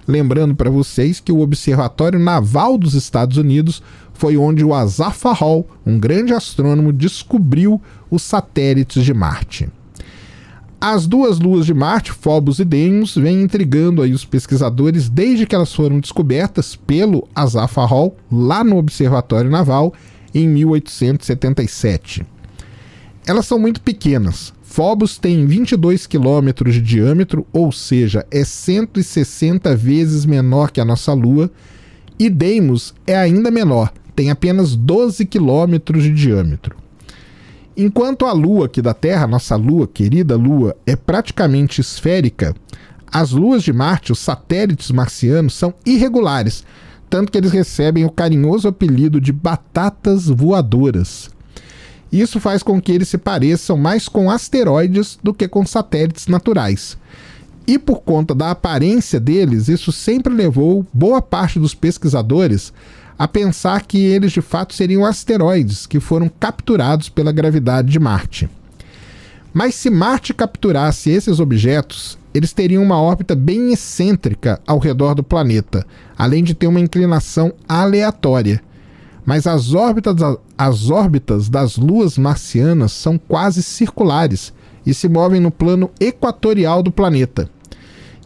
Lembrando 0.08 0.56
para 0.56 0.70
vocês 0.70 1.20
que 1.20 1.32
o 1.32 1.40
Observatório 1.40 2.20
Naval 2.20 2.78
dos 2.78 2.94
Estados 2.94 3.38
Unidos 3.38 3.82
foi 4.14 4.38
onde 4.38 4.64
o 4.64 4.74
Azafa 4.74 5.32
Hall, 5.32 5.68
um 5.86 6.00
grande 6.00 6.34
astrônomo, 6.34 6.92
descobriu 6.92 7.82
os 8.12 8.22
satélites 8.22 9.04
de 9.04 9.14
Marte. 9.14 9.70
As 10.80 11.08
duas 11.08 11.40
luas 11.40 11.66
de 11.66 11.74
Marte, 11.74 12.12
Phobos 12.12 12.60
e 12.60 12.66
Deimos, 12.66 13.16
vêm 13.16 13.42
intrigando 13.42 14.02
aí 14.02 14.12
os 14.12 14.26
pesquisadores 14.26 15.08
desde 15.08 15.46
que 15.46 15.56
elas 15.56 15.74
foram 15.74 15.98
descobertas 15.98 16.76
pelo 16.76 17.26
Azafa 17.34 17.86
Hall 17.86 18.18
lá 18.30 18.66
no 18.66 18.76
Observatório 18.76 19.50
Naval 19.50 19.94
em 20.36 20.46
1877. 20.50 22.26
Elas 23.26 23.46
são 23.46 23.58
muito 23.58 23.80
pequenas, 23.80 24.54
Phobos 24.74 25.20
tem 25.20 25.46
22 25.46 26.08
quilômetros 26.08 26.74
de 26.74 26.82
diâmetro, 26.82 27.46
ou 27.54 27.72
seja, 27.72 28.26
é 28.32 28.44
160 28.44 29.76
vezes 29.76 30.26
menor 30.26 30.72
que 30.72 30.82
a 30.82 30.86
nossa 30.86 31.14
Lua, 31.14 31.52
e 32.18 32.28
Deimos 32.28 32.92
é 33.06 33.16
ainda 33.16 33.52
menor, 33.52 33.94
tem 34.16 34.32
apenas 34.32 34.76
12 34.76 35.28
quilômetros 35.28 36.02
de 36.02 36.12
diâmetro. 36.12 36.76
Enquanto 37.78 38.26
a 38.26 38.32
Lua 38.32 38.66
aqui 38.66 38.82
da 38.82 38.96
Terra, 38.96 39.28
nossa 39.28 39.56
Lua, 39.56 39.88
querida 39.88 40.36
Lua, 40.36 40.76
é 40.88 40.96
praticamente 40.96 41.80
esférica, 41.80 42.56
as 43.12 43.30
luas 43.30 43.62
de 43.62 43.72
Marte, 43.72 44.12
os 44.12 44.18
satélites 44.18 44.90
marcianos, 44.90 45.54
são 45.54 45.72
irregulares, 45.86 46.64
tanto 47.12 47.32
que 47.32 47.38
eles 47.38 47.52
recebem 47.52 48.06
o 48.06 48.12
carinhoso 48.12 48.68
apelido 48.68 49.22
de 49.22 49.32
batatas 49.32 50.26
voadoras. 50.26 51.30
Isso 52.14 52.40
faz 52.40 52.62
com 52.62 52.80
que 52.80 52.92
eles 52.92 53.08
se 53.08 53.18
pareçam 53.18 53.76
mais 53.76 54.08
com 54.08 54.30
asteroides 54.30 55.18
do 55.24 55.34
que 55.34 55.48
com 55.48 55.66
satélites 55.66 56.28
naturais. 56.28 56.96
E 57.66 57.80
por 57.80 58.02
conta 58.02 58.36
da 58.36 58.52
aparência 58.52 59.20
deles, 59.20 59.68
isso 59.68 59.92
sempre 59.92 60.32
levou 60.32 60.86
boa 60.94 61.24
parte 61.24 61.58
dos 61.58 61.74
pesquisadores 61.74 62.72
a 63.18 63.28
pensar 63.28 63.82
que 63.88 63.98
eles 63.98 64.32
de 64.32 64.42
fato 64.42 64.76
seriam 64.76 65.04
asteroides 65.04 65.88
que 65.88 66.00
foram 66.00 66.30
capturados 66.30 67.10
pela 67.10 67.32
gravidade 67.32 67.90
de 67.90 68.00
Marte. 68.00 68.48
Mas 69.52 69.74
se 69.74 69.90
Marte 69.90 70.36
capturasse 70.36 71.10
esses 71.10 71.40
objetos, 71.40 72.16
eles 72.32 72.54
teriam 72.54 72.84
uma 72.84 73.02
órbita 73.02 73.34
bem 73.34 73.74
excêntrica 73.74 74.62
ao 74.68 74.78
redor 74.78 75.16
do 75.16 75.24
planeta, 75.24 75.84
além 76.16 76.44
de 76.44 76.54
ter 76.54 76.68
uma 76.68 76.80
inclinação 76.80 77.54
aleatória. 77.68 78.62
Mas 79.26 79.48
as 79.48 79.74
órbitas, 79.74 80.16
as 80.58 80.90
órbitas 80.90 81.50
das 81.50 81.78
luas 81.78 82.18
marcianas 82.18 82.92
são 82.92 83.18
quase 83.18 83.64
circulares 83.64 84.54
e 84.86 84.94
se 84.94 85.08
movem 85.08 85.40
no 85.40 85.52
plano 85.52 85.90
equatorial 86.00 86.84
do 86.84 86.92
planeta. 86.92 87.50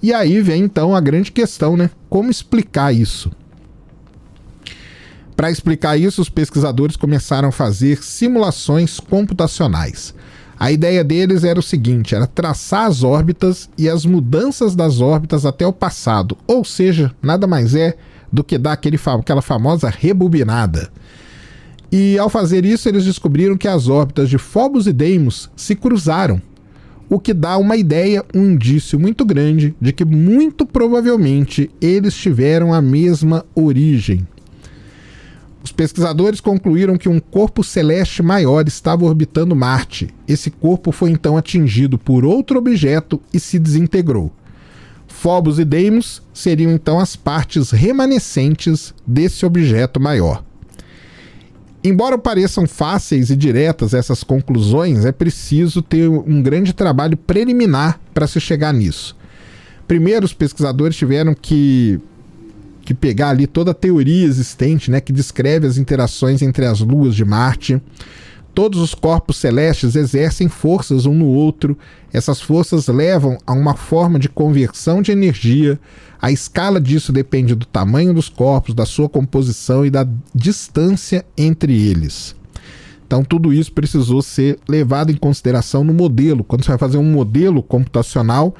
E 0.02 0.14
aí 0.14 0.42
vem 0.42 0.64
então 0.64 0.96
a 0.96 1.00
grande 1.00 1.32
questão, 1.32 1.78
né? 1.78 1.90
Como 2.10 2.30
explicar 2.30 2.94
isso? 2.94 3.32
Para 5.36 5.52
explicar 5.52 5.98
isso, 5.98 6.20
os 6.20 6.30
pesquisadores 6.30 6.96
começaram 6.96 7.50
a 7.50 7.52
fazer 7.52 8.04
simulações 8.04 9.00
computacionais. 9.00 10.16
A 10.60 10.72
ideia 10.72 11.04
deles 11.04 11.44
era 11.44 11.60
o 11.60 11.64
seguinte: 11.64 12.16
era 12.16 12.26
traçar 12.26 12.88
as 12.88 13.04
órbitas 13.04 13.70
e 13.78 13.88
as 13.88 14.04
mudanças 14.04 14.76
das 14.76 15.00
órbitas 15.00 15.46
até 15.46 15.66
o 15.68 15.74
passado, 15.74 16.36
ou 16.48 16.66
seja, 16.66 17.14
nada 17.22 17.46
mais 17.46 17.76
é 17.76 17.96
do 18.32 18.44
que 18.44 18.58
dar 18.58 18.74
aquele, 18.74 19.00
aquela 19.20 19.42
famosa 19.42 19.90
rebobinada. 19.90 20.90
E 21.92 22.18
ao 22.18 22.30
fazer 22.30 22.66
isso, 22.66 22.90
eles 22.90 23.06
descobriram 23.06 23.58
que 23.58 23.68
as 23.68 23.88
órbitas 23.88 24.30
de 24.30 24.38
Phobos 24.38 24.88
e 24.88 24.94
Deimos 24.94 25.50
se 25.56 25.76
cruzaram, 25.76 26.42
o 27.10 27.20
que 27.20 27.34
dá 27.34 27.58
uma 27.58 27.78
ideia, 27.78 28.24
um 28.36 28.52
indício 28.52 29.00
muito 29.00 29.24
grande 29.24 29.74
de 29.80 29.94
que 29.94 30.04
muito 30.04 30.66
provavelmente 30.66 31.72
eles 31.82 32.14
tiveram 32.14 32.74
a 32.74 32.82
mesma 32.82 33.46
origem. 33.56 34.28
Os 35.64 35.72
pesquisadores 35.72 36.40
concluíram 36.40 36.98
que 36.98 37.10
um 37.10 37.20
corpo 37.20 37.64
celeste 37.64 38.22
maior 38.22 38.68
estava 38.68 39.06
orbitando 39.06 39.56
Marte. 39.56 40.10
Esse 40.28 40.50
corpo 40.50 40.92
foi 40.92 41.12
então 41.12 41.36
atingido 41.36 41.98
por 41.98 42.24
outro 42.24 42.58
objeto 42.58 43.22
e 43.34 43.40
se 43.40 43.60
desintegrou. 43.60 44.32
Phobos 45.08 45.60
e 45.60 45.66
Deimos 45.66 46.22
seriam 46.34 46.72
então 46.72 47.00
as 47.00 47.16
partes 47.16 47.72
remanescentes 47.72 48.94
desse 49.06 49.46
objeto 49.46 50.00
maior. 50.00 50.44
Embora 51.84 52.18
pareçam 52.18 52.68
fáceis 52.68 53.30
e 53.30 53.36
diretas 53.36 53.94
essas 53.94 54.24
conclusões, 54.24 55.06
é 55.06 55.12
preciso 55.12 55.82
ter 55.82 56.10
um 56.10 56.42
grande 56.42 56.74
trabalho 56.74 57.16
preliminar 57.16 58.00
para 58.14 58.28
se 58.28 58.40
chegar 58.40 58.74
nisso. 58.74 59.16
Primeiro, 59.88 60.26
os 60.26 60.34
pesquisadores 60.34 60.98
tiveram 60.98 61.34
que 61.34 62.00
que 62.88 62.94
pegar 62.94 63.32
ali 63.32 63.46
toda 63.46 63.72
a 63.72 63.74
teoria 63.74 64.26
existente, 64.26 64.90
né, 64.90 65.02
que 65.02 65.12
descreve 65.12 65.68
as 65.68 65.78
interações 65.78 66.42
entre 66.42 66.66
as 66.66 66.80
luas 66.80 67.14
de 67.14 67.26
Marte. 67.26 67.82
Todos 68.58 68.82
os 68.82 68.96
corpos 68.96 69.38
celestes 69.38 69.96
exercem 69.96 70.48
forças 70.48 71.06
um 71.06 71.14
no 71.14 71.28
outro. 71.28 71.78
Essas 72.12 72.42
forças 72.42 72.88
levam 72.88 73.38
a 73.46 73.54
uma 73.54 73.76
forma 73.76 74.18
de 74.18 74.28
conversão 74.28 75.00
de 75.00 75.12
energia. 75.12 75.80
A 76.20 76.32
escala 76.32 76.82
disso 76.82 77.12
depende 77.12 77.54
do 77.54 77.68
tamanho 77.68 78.16
dos 78.16 78.30
corpos, 78.30 78.74
da 78.74 78.84
sua 78.84 79.08
composição 79.08 79.86
e 79.86 79.92
da 79.92 80.08
distância 80.34 81.24
entre 81.38 81.72
eles. 81.72 82.36
Então, 83.06 83.24
tudo 83.24 83.54
isso 83.54 83.72
precisou 83.72 84.24
ser 84.24 84.58
levado 84.68 85.12
em 85.12 85.18
consideração 85.18 85.84
no 85.84 85.94
modelo. 85.94 86.44
Quando 86.44 86.66
você 86.66 86.70
vai 86.70 86.80
fazer 86.80 86.98
um 86.98 87.12
modelo 87.12 87.62
computacional, 87.62 88.56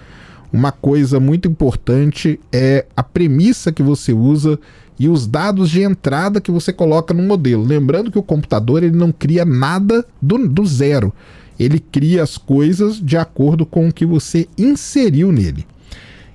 uma 0.52 0.72
coisa 0.72 1.20
muito 1.20 1.48
importante 1.48 2.40
é 2.52 2.86
a 2.96 3.04
premissa 3.04 3.72
que 3.72 3.84
você 3.84 4.14
usa 4.14 4.60
e 5.00 5.08
os 5.08 5.28
dados 5.28 5.70
de 5.70 5.82
entrada 5.82 6.42
que 6.42 6.52
você 6.52 6.74
coloca 6.74 7.14
no 7.14 7.24
modelo. 7.24 7.64
Lembrando 7.64 8.12
que 8.12 8.18
o 8.18 8.24
computador 8.24 8.84
ele 8.84 8.96
não 8.96 9.12
cria 9.12 9.46
nada 9.46 10.06
do, 10.22 10.48
do 10.48 10.66
zero. 10.66 11.14
Ele 11.60 11.80
cria 11.80 12.24
as 12.24 12.38
coisas 12.38 13.00
de 13.00 13.18
acordo 13.18 13.66
com 13.66 13.88
o 13.88 13.94
que 13.94 14.06
você 14.06 14.48
inseriu 14.58 15.32
nele. 15.32 15.66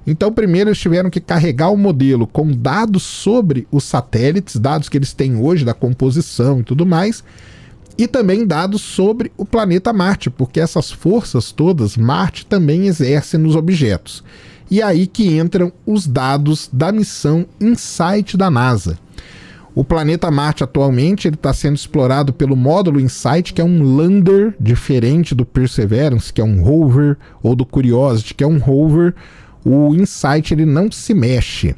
Então, 0.07 0.33
primeiro 0.33 0.71
eles 0.71 0.81
tiveram 0.81 1.09
que 1.09 1.21
carregar 1.21 1.71
o 1.71 1.77
modelo 1.77 2.27
com 2.27 2.51
dados 2.51 3.05
sobre 3.05 3.67
os 3.71 3.85
satélites, 3.85 4.57
dados 4.57 4.89
que 4.89 4.99
eles 4.99 5.13
têm 5.13 5.37
hoje 5.37 5.65
da 5.65 5.75
composição 5.75 6.61
e 6.61 6.65
tudo 6.65 6.85
mais, 6.85 7.23
e 7.97 8.07
também 8.07 8.47
dados 8.47 8.81
sobre 8.81 9.31
o 9.37 9.45
planeta 9.45 9.93
Marte, 9.93 10.31
porque 10.31 10.61
essas 10.61 10.91
forças 10.91 11.53
todas 11.53 11.97
Marte 11.97 12.47
também 12.47 12.87
exerce 12.87 13.37
nos 13.37 13.55
objetos. 13.55 14.25
E 14.71 14.81
é 14.81 14.85
aí 14.85 15.07
que 15.07 15.39
entram 15.39 15.73
os 15.85 16.07
dados 16.07 16.69
da 16.73 16.91
missão 16.91 17.47
InSight 17.61 18.37
da 18.37 18.51
NASA. 18.51 18.99
O 19.75 19.83
planeta 19.83 20.31
Marte 20.31 20.65
atualmente 20.65 21.29
está 21.29 21.53
sendo 21.53 21.77
explorado 21.77 22.33
pelo 22.33 22.55
módulo 22.55 23.01
InSight, 23.01 23.55
que 23.55 23.61
é 23.61 23.65
um 23.65 23.83
lander 23.83 24.55
diferente 24.61 25.35
do 25.35 25.47
Perseverance, 25.47 26.33
que 26.33 26.43
é 26.43 26.45
um 26.45 26.63
rover, 26.63 27.17
ou 27.43 27.57
do 27.57 27.65
Curiosity, 27.65 28.35
que 28.35 28.45
é 28.45 28.47
um 28.47 28.59
rover. 28.59 29.15
O 29.65 29.95
InSight 29.95 30.53
ele 30.53 30.67
não 30.67 30.91
se 30.91 31.15
mexe. 31.15 31.75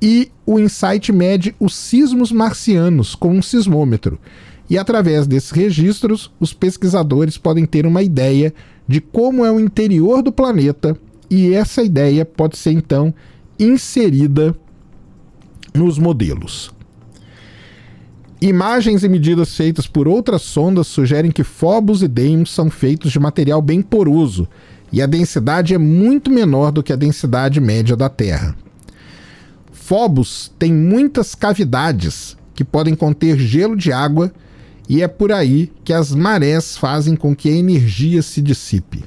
E 0.00 0.30
o 0.44 0.58
InSight 0.58 1.10
mede 1.10 1.54
os 1.58 1.74
sismos 1.74 2.30
marcianos 2.30 3.14
com 3.14 3.30
um 3.30 3.40
sismômetro. 3.40 4.18
E 4.68 4.76
através 4.76 5.26
desses 5.26 5.50
registros, 5.50 6.32
os 6.40 6.52
pesquisadores 6.52 7.38
podem 7.38 7.64
ter 7.64 7.86
uma 7.86 8.02
ideia 8.02 8.52
de 8.86 9.00
como 9.00 9.44
é 9.44 9.50
o 9.50 9.60
interior 9.60 10.22
do 10.22 10.32
planeta, 10.32 10.96
e 11.30 11.52
essa 11.52 11.82
ideia 11.82 12.24
pode 12.24 12.56
ser 12.56 12.72
então 12.72 13.14
inserida 13.58 14.56
nos 15.74 15.98
modelos. 15.98 16.70
Imagens 18.40 19.02
e 19.02 19.08
medidas 19.08 19.56
feitas 19.56 19.86
por 19.86 20.06
outras 20.06 20.42
sondas 20.42 20.86
sugerem 20.86 21.30
que 21.30 21.42
Phobos 21.42 22.02
e 22.02 22.08
Deimos 22.08 22.52
são 22.52 22.68
feitos 22.70 23.10
de 23.10 23.18
material 23.18 23.62
bem 23.62 23.80
poroso 23.80 24.46
e 24.92 25.00
a 25.00 25.06
densidade 25.06 25.74
é 25.74 25.78
muito 25.78 26.30
menor 26.30 26.70
do 26.70 26.82
que 26.82 26.92
a 26.92 26.96
densidade 26.96 27.60
média 27.60 27.96
da 27.96 28.08
Terra. 28.08 28.54
Phobos 29.72 30.52
tem 30.58 30.72
muitas 30.72 31.34
cavidades 31.34 32.36
que 32.54 32.64
podem 32.64 32.94
conter 32.94 33.38
gelo 33.38 33.74
de 33.74 33.90
água 33.90 34.32
e 34.88 35.02
é 35.02 35.08
por 35.08 35.32
aí 35.32 35.72
que 35.84 35.92
as 35.92 36.14
marés 36.14 36.76
fazem 36.76 37.16
com 37.16 37.34
que 37.34 37.48
a 37.48 37.52
energia 37.52 38.22
se 38.22 38.40
dissipe. 38.40 39.04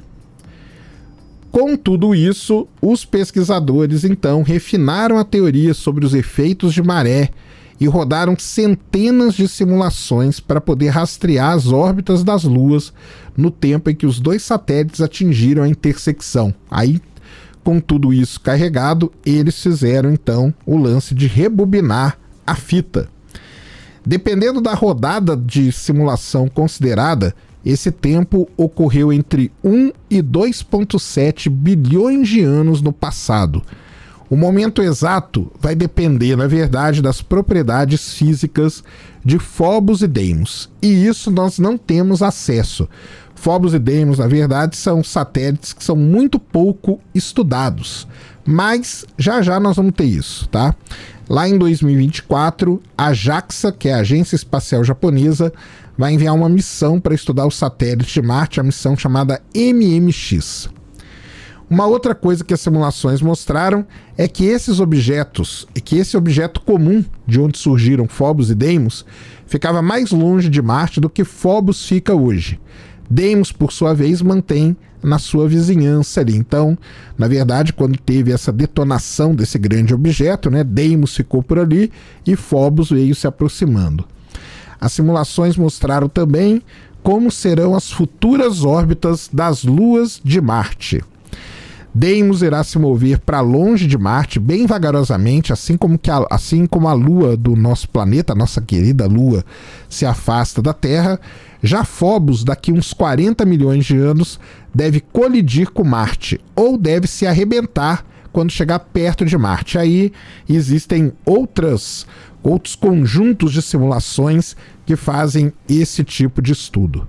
Com 1.51 1.75
tudo 1.75 2.13
isso, 2.13 2.67
os 2.81 3.05
pesquisadores 3.05 4.03
então 4.03 4.43
refinaram 4.43 5.17
a 5.17 5.23
teoria 5.23 5.73
sobre 5.73 6.05
os 6.05 6.13
efeitos 6.13 6.73
de 6.73 6.83
maré 6.83 7.29
e 7.79 7.87
rodaram 7.87 8.37
centenas 8.37 9.33
de 9.33 9.47
simulações 9.47 10.39
para 10.39 10.61
poder 10.61 10.89
rastrear 10.89 11.53
as 11.53 11.71
órbitas 11.71 12.23
das 12.23 12.43
luas 12.43 12.93
no 13.35 13.49
tempo 13.49 13.89
em 13.89 13.95
que 13.95 14.05
os 14.05 14.19
dois 14.19 14.43
satélites 14.43 15.01
atingiram 15.01 15.63
a 15.63 15.69
intersecção. 15.69 16.53
Aí, 16.69 17.01
com 17.63 17.79
tudo 17.79 18.13
isso 18.13 18.39
carregado, 18.41 19.11
eles 19.25 19.61
fizeram 19.61 20.11
então 20.11 20.53
o 20.65 20.77
lance 20.77 21.15
de 21.15 21.25
rebobinar 21.25 22.19
a 22.45 22.53
fita. 22.53 23.07
Dependendo 24.09 24.59
da 24.59 24.73
rodada 24.73 25.37
de 25.37 25.71
simulação 25.71 26.47
considerada, 26.47 27.31
esse 27.63 27.91
tempo 27.91 28.49
ocorreu 28.57 29.13
entre 29.13 29.51
1 29.63 29.91
e 30.09 30.19
2,7 30.19 31.47
bilhões 31.47 32.27
de 32.27 32.41
anos 32.41 32.81
no 32.81 32.91
passado. 32.91 33.61
O 34.27 34.35
momento 34.35 34.81
exato 34.81 35.51
vai 35.59 35.75
depender, 35.75 36.35
na 36.35 36.47
verdade, 36.47 37.03
das 37.03 37.21
propriedades 37.21 38.15
físicas 38.15 38.83
de 39.23 39.37
Phobos 39.37 40.01
e 40.01 40.07
Deimos, 40.07 40.71
e 40.81 40.87
isso 41.05 41.29
nós 41.29 41.59
não 41.59 41.77
temos 41.77 42.23
acesso. 42.23 42.89
Phobos 43.35 43.75
e 43.75 43.79
Deimos, 43.79 44.17
na 44.17 44.25
verdade, 44.25 44.75
são 44.75 45.03
satélites 45.03 45.71
que 45.71 45.83
são 45.83 45.95
muito 45.95 46.39
pouco 46.39 46.99
estudados, 47.13 48.07
mas 48.43 49.05
já 49.19 49.39
já 49.43 49.59
nós 49.59 49.75
vamos 49.75 49.93
ter 49.93 50.05
isso, 50.05 50.49
tá? 50.49 50.73
Lá 51.29 51.47
em 51.47 51.59
2024, 51.59 52.81
a 52.97 53.13
JAXA, 53.13 53.71
que 53.71 53.87
é 53.87 53.93
a 53.93 53.99
Agência 53.99 54.35
Espacial 54.35 54.83
Japonesa, 54.83 55.53
vai 55.95 56.11
enviar 56.11 56.33
uma 56.33 56.49
missão 56.49 56.99
para 56.99 57.13
estudar 57.13 57.45
os 57.45 57.55
satélites 57.55 58.11
de 58.11 58.21
Marte, 58.23 58.59
a 58.59 58.63
missão 58.63 58.97
chamada 58.97 59.39
MMX. 59.53 60.69
Uma 61.69 61.85
outra 61.85 62.15
coisa 62.15 62.43
que 62.43 62.51
as 62.51 62.61
simulações 62.61 63.21
mostraram 63.21 63.85
é 64.17 64.27
que 64.27 64.45
esses 64.45 64.79
objetos, 64.79 65.67
que 65.85 65.97
esse 65.97 66.17
objeto 66.17 66.61
comum 66.61 67.05
de 67.27 67.39
onde 67.39 67.59
surgiram 67.59 68.07
Phobos 68.07 68.49
e 68.49 68.55
Deimos, 68.55 69.05
ficava 69.45 69.83
mais 69.83 70.09
longe 70.09 70.49
de 70.49 70.63
Marte 70.63 70.99
do 70.99 71.11
que 71.11 71.23
Phobos 71.23 71.85
fica 71.85 72.15
hoje. 72.15 72.59
Deimos, 73.09 73.51
por 73.51 73.71
sua 73.71 73.93
vez, 73.93 74.21
mantém 74.21 74.77
na 75.01 75.17
sua 75.17 75.47
vizinhança 75.47 76.21
ali. 76.21 76.35
Então, 76.35 76.77
na 77.17 77.27
verdade, 77.27 77.73
quando 77.73 77.97
teve 77.97 78.31
essa 78.31 78.51
detonação 78.51 79.33
desse 79.33 79.57
grande 79.57 79.93
objeto, 79.93 80.51
né, 80.51 80.63
Deimos 80.63 81.15
ficou 81.15 81.41
por 81.41 81.57
ali 81.57 81.91
e 82.25 82.35
Phobos 82.35 82.89
veio 82.91 83.15
se 83.15 83.25
aproximando. 83.25 84.05
As 84.79 84.93
simulações 84.93 85.57
mostraram 85.57 86.07
também 86.07 86.61
como 87.01 87.31
serão 87.31 87.75
as 87.75 87.91
futuras 87.91 88.63
órbitas 88.63 89.29
das 89.31 89.63
luas 89.63 90.21
de 90.23 90.39
Marte. 90.39 91.01
Deimos 91.93 92.43
irá 92.43 92.63
se 92.63 92.77
mover 92.77 93.19
para 93.19 93.41
longe 93.41 93.87
de 93.87 93.97
Marte 93.97 94.39
bem 94.39 94.67
vagarosamente, 94.67 95.51
assim 95.51 95.75
como, 95.75 95.97
que 95.97 96.11
a, 96.11 96.23
assim 96.29 96.65
como 96.67 96.87
a 96.87 96.93
Lua 96.93 97.35
do 97.35 97.55
nosso 97.55 97.89
planeta, 97.89 98.33
a 98.33 98.35
nossa 98.35 98.61
querida 98.61 99.07
Lua, 99.07 99.43
se 99.89 100.05
afasta 100.05 100.61
da 100.61 100.71
Terra. 100.71 101.19
Já 101.61 101.83
Phobos, 101.83 102.43
daqui 102.43 102.71
uns 102.71 102.93
40 102.93 103.45
milhões 103.45 103.85
de 103.85 103.97
anos, 103.97 104.39
deve 104.73 104.99
colidir 104.99 105.71
com 105.71 105.83
Marte 105.83 106.39
ou 106.55 106.77
deve 106.77 107.07
se 107.07 107.27
arrebentar 107.27 108.05
quando 108.31 108.51
chegar 108.51 108.79
perto 108.79 109.25
de 109.25 109.37
Marte. 109.37 109.77
Aí 109.77 110.13
existem 110.47 111.11
outras, 111.25 112.07
outros 112.41 112.75
conjuntos 112.75 113.51
de 113.51 113.61
simulações 113.61 114.55
que 114.85 114.95
fazem 114.95 115.51
esse 115.67 116.03
tipo 116.03 116.41
de 116.41 116.53
estudo 116.53 117.07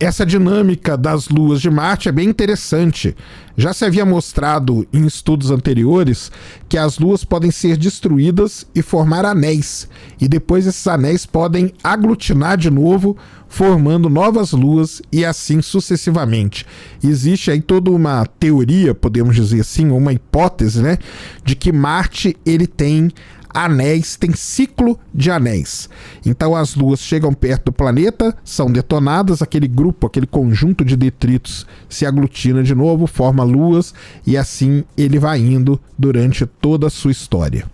essa 0.00 0.24
dinâmica 0.24 0.96
das 0.96 1.28
luas 1.28 1.60
de 1.60 1.70
Marte 1.70 2.08
é 2.08 2.12
bem 2.12 2.26
interessante. 2.26 3.14
Já 3.54 3.74
se 3.74 3.84
havia 3.84 4.06
mostrado 4.06 4.88
em 4.90 5.06
estudos 5.06 5.50
anteriores 5.50 6.32
que 6.70 6.78
as 6.78 6.98
luas 6.98 7.22
podem 7.22 7.50
ser 7.50 7.76
destruídas 7.76 8.66
e 8.74 8.80
formar 8.80 9.26
anéis, 9.26 9.86
e 10.18 10.26
depois 10.26 10.66
esses 10.66 10.86
anéis 10.86 11.26
podem 11.26 11.74
aglutinar 11.84 12.56
de 12.56 12.70
novo, 12.70 13.14
formando 13.46 14.08
novas 14.08 14.52
luas 14.52 15.02
e 15.12 15.22
assim 15.22 15.60
sucessivamente. 15.60 16.64
Existe 17.04 17.50
aí 17.50 17.60
toda 17.60 17.90
uma 17.90 18.24
teoria, 18.24 18.94
podemos 18.94 19.36
dizer 19.36 19.60
assim, 19.60 19.90
uma 19.90 20.14
hipótese, 20.14 20.80
né, 20.80 20.96
de 21.44 21.54
que 21.54 21.70
Marte 21.70 22.34
ele 22.46 22.66
tem 22.66 23.10
anéis, 23.52 24.16
tem 24.16 24.32
ciclo 24.34 24.98
de 25.14 25.30
anéis. 25.30 25.88
Então 26.24 26.54
as 26.54 26.74
luas 26.74 27.00
chegam 27.00 27.32
perto 27.32 27.66
do 27.66 27.72
planeta, 27.72 28.36
são 28.44 28.70
detonadas, 28.70 29.42
aquele 29.42 29.68
grupo, 29.68 30.06
aquele 30.06 30.26
conjunto 30.26 30.84
de 30.84 30.96
detritos 30.96 31.66
se 31.88 32.06
aglutina 32.06 32.62
de 32.62 32.74
novo, 32.74 33.06
forma 33.06 33.42
luas 33.42 33.94
e 34.26 34.36
assim 34.36 34.84
ele 34.96 35.18
vai 35.18 35.38
indo 35.38 35.80
durante 35.98 36.46
toda 36.46 36.86
a 36.86 36.90
sua 36.90 37.10
história. 37.10 37.64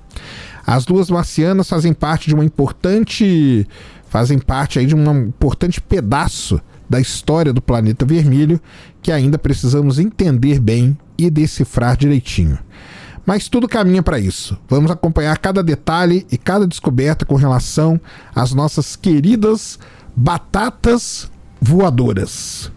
As 0.67 0.87
luas 0.87 1.11
marcianas 1.11 1.69
fazem 1.69 1.93
parte 1.93 2.29
de 2.29 2.35
uma 2.35 2.45
importante 2.45 3.67
fazem 4.09 4.39
parte 4.39 4.79
aí 4.79 4.87
de 4.87 4.95
um 4.95 5.29
importante 5.29 5.81
pedaço 5.81 6.61
da 6.89 7.01
história 7.01 7.53
do 7.53 7.61
planeta 7.61 8.05
vermelho 8.05 8.61
que 9.03 9.13
ainda 9.13 9.39
precisamos 9.39 9.99
entender 9.99 10.61
bem 10.61 10.97
e 11.19 11.29
decifrar 11.29 11.97
direitinho. 11.97 12.59
Mas 13.27 13.49
tudo 13.49 13.69
caminha 13.69 14.03
para 14.03 14.21
isso. 14.21 14.57
Vamos 14.69 14.91
acompanhar 14.91 15.37
cada 15.39 15.63
detalhe 15.63 16.25
e 16.31 16.39
cada 16.39 16.67
descoberta 16.67 17.27
com 17.27 17.35
relação 17.35 18.01
às 18.33 18.55
nossas 18.55 18.95
queridas 18.95 19.79
batatas 20.15 21.29
voadoras. 21.61 22.71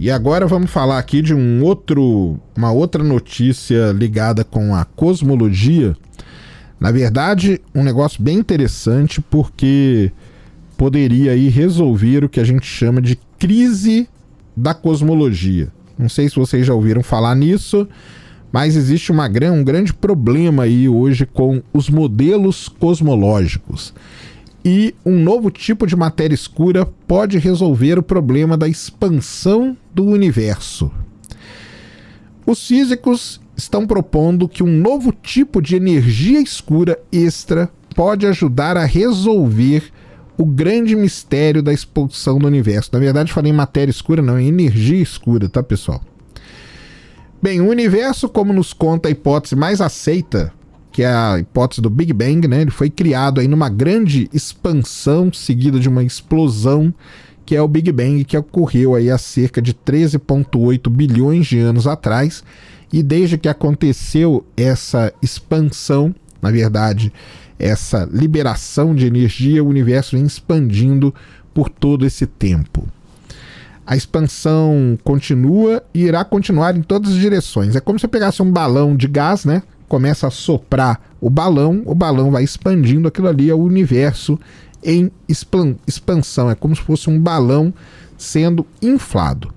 E 0.00 0.10
agora 0.10 0.46
vamos 0.46 0.70
falar 0.70 0.98
aqui 0.98 1.20
de 1.20 1.34
um 1.34 1.62
outro, 1.62 2.40
uma 2.56 2.72
outra 2.72 3.04
notícia 3.04 3.92
ligada 3.92 4.42
com 4.42 4.74
a 4.74 4.86
cosmologia. 4.86 5.94
Na 6.80 6.90
verdade, 6.90 7.60
um 7.74 7.84
negócio 7.84 8.22
bem 8.22 8.38
interessante 8.38 9.20
porque 9.20 10.10
poderia 10.74 11.32
aí 11.32 11.50
resolver 11.50 12.24
o 12.24 12.30
que 12.30 12.40
a 12.40 12.44
gente 12.44 12.64
chama 12.64 13.02
de 13.02 13.18
crise 13.38 14.08
da 14.56 14.72
cosmologia. 14.72 15.68
Não 15.98 16.08
sei 16.08 16.30
se 16.30 16.36
vocês 16.36 16.66
já 16.66 16.72
ouviram 16.72 17.02
falar 17.02 17.34
nisso, 17.34 17.86
mas 18.50 18.76
existe 18.76 19.12
uma, 19.12 19.26
um 19.52 19.62
grande 19.62 19.92
problema 19.92 20.62
aí 20.62 20.88
hoje 20.88 21.26
com 21.26 21.62
os 21.74 21.90
modelos 21.90 22.70
cosmológicos 22.70 23.92
e 24.64 24.94
um 25.04 25.18
novo 25.18 25.50
tipo 25.50 25.86
de 25.86 25.96
matéria 25.96 26.34
escura 26.34 26.86
pode 27.06 27.38
resolver 27.38 27.98
o 27.98 28.02
problema 28.02 28.56
da 28.56 28.68
expansão 28.68 29.76
do 29.94 30.04
universo. 30.04 30.90
Os 32.46 32.66
físicos 32.66 33.40
estão 33.56 33.86
propondo 33.86 34.48
que 34.48 34.62
um 34.62 34.78
novo 34.78 35.12
tipo 35.12 35.60
de 35.62 35.76
energia 35.76 36.40
escura 36.40 36.98
extra 37.12 37.70
pode 37.94 38.26
ajudar 38.26 38.76
a 38.76 38.84
resolver 38.84 39.84
o 40.36 40.44
grande 40.44 40.96
mistério 40.96 41.62
da 41.62 41.72
expulsão 41.72 42.38
do 42.38 42.46
universo. 42.46 42.90
Na 42.92 42.98
verdade, 42.98 43.32
falei 43.32 43.52
em 43.52 43.54
matéria 43.54 43.90
escura, 43.90 44.22
não, 44.22 44.36
é 44.36 44.42
energia 44.42 45.00
escura, 45.00 45.48
tá, 45.48 45.62
pessoal? 45.62 46.00
Bem, 47.42 47.60
o 47.60 47.68
universo, 47.68 48.28
como 48.28 48.52
nos 48.52 48.72
conta 48.72 49.08
a 49.08 49.10
hipótese 49.10 49.54
mais 49.54 49.80
aceita 49.80 50.52
que 50.92 51.02
é 51.02 51.08
a 51.08 51.38
hipótese 51.38 51.80
do 51.80 51.88
Big 51.88 52.12
Bang, 52.12 52.46
né? 52.48 52.62
Ele 52.62 52.70
foi 52.70 52.90
criado 52.90 53.40
aí 53.40 53.48
numa 53.48 53.68
grande 53.68 54.28
expansão 54.32 55.32
seguida 55.32 55.78
de 55.78 55.88
uma 55.88 56.02
explosão, 56.02 56.92
que 57.46 57.54
é 57.54 57.62
o 57.62 57.68
Big 57.68 57.90
Bang, 57.92 58.24
que 58.24 58.36
ocorreu 58.36 58.94
aí 58.94 59.10
há 59.10 59.18
cerca 59.18 59.62
de 59.62 59.72
13,8 59.72 60.88
bilhões 60.90 61.46
de 61.46 61.58
anos 61.58 61.86
atrás. 61.86 62.42
E 62.92 63.02
desde 63.02 63.38
que 63.38 63.48
aconteceu 63.48 64.44
essa 64.56 65.12
expansão, 65.22 66.14
na 66.42 66.50
verdade, 66.50 67.12
essa 67.58 68.08
liberação 68.10 68.94
de 68.94 69.06
energia, 69.06 69.62
o 69.62 69.68
universo 69.68 70.16
vem 70.16 70.24
expandindo 70.24 71.14
por 71.54 71.68
todo 71.68 72.06
esse 72.06 72.26
tempo. 72.26 72.88
A 73.86 73.96
expansão 73.96 74.98
continua 75.04 75.82
e 75.92 76.04
irá 76.04 76.24
continuar 76.24 76.76
em 76.76 76.82
todas 76.82 77.12
as 77.12 77.18
direções. 77.18 77.76
É 77.76 77.80
como 77.80 77.98
se 77.98 78.02
você 78.02 78.08
pegasse 78.08 78.42
um 78.42 78.50
balão 78.50 78.96
de 78.96 79.06
gás, 79.06 79.44
né? 79.44 79.62
Começa 79.90 80.28
a 80.28 80.30
soprar 80.30 81.00
o 81.20 81.28
balão, 81.28 81.82
o 81.84 81.96
balão 81.96 82.30
vai 82.30 82.44
expandindo, 82.44 83.08
aquilo 83.08 83.26
ali 83.26 83.50
é 83.50 83.54
o 83.54 83.58
universo 83.58 84.38
em 84.84 85.10
expansão, 85.28 86.48
é 86.48 86.54
como 86.54 86.76
se 86.76 86.80
fosse 86.80 87.10
um 87.10 87.18
balão 87.18 87.74
sendo 88.16 88.64
inflado. 88.80 89.52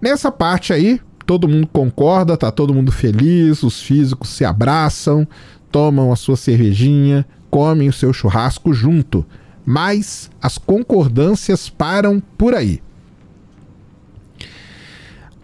Nessa 0.00 0.30
parte 0.30 0.72
aí, 0.72 1.00
todo 1.26 1.48
mundo 1.48 1.66
concorda, 1.66 2.36
tá 2.36 2.52
todo 2.52 2.72
mundo 2.72 2.92
feliz, 2.92 3.64
os 3.64 3.82
físicos 3.82 4.28
se 4.30 4.44
abraçam, 4.44 5.26
tomam 5.72 6.12
a 6.12 6.16
sua 6.16 6.36
cervejinha, 6.36 7.26
comem 7.50 7.88
o 7.88 7.92
seu 7.92 8.12
churrasco 8.12 8.72
junto. 8.72 9.26
Mas 9.66 10.30
as 10.40 10.56
concordâncias 10.56 11.68
param 11.68 12.22
por 12.38 12.54
aí. 12.54 12.80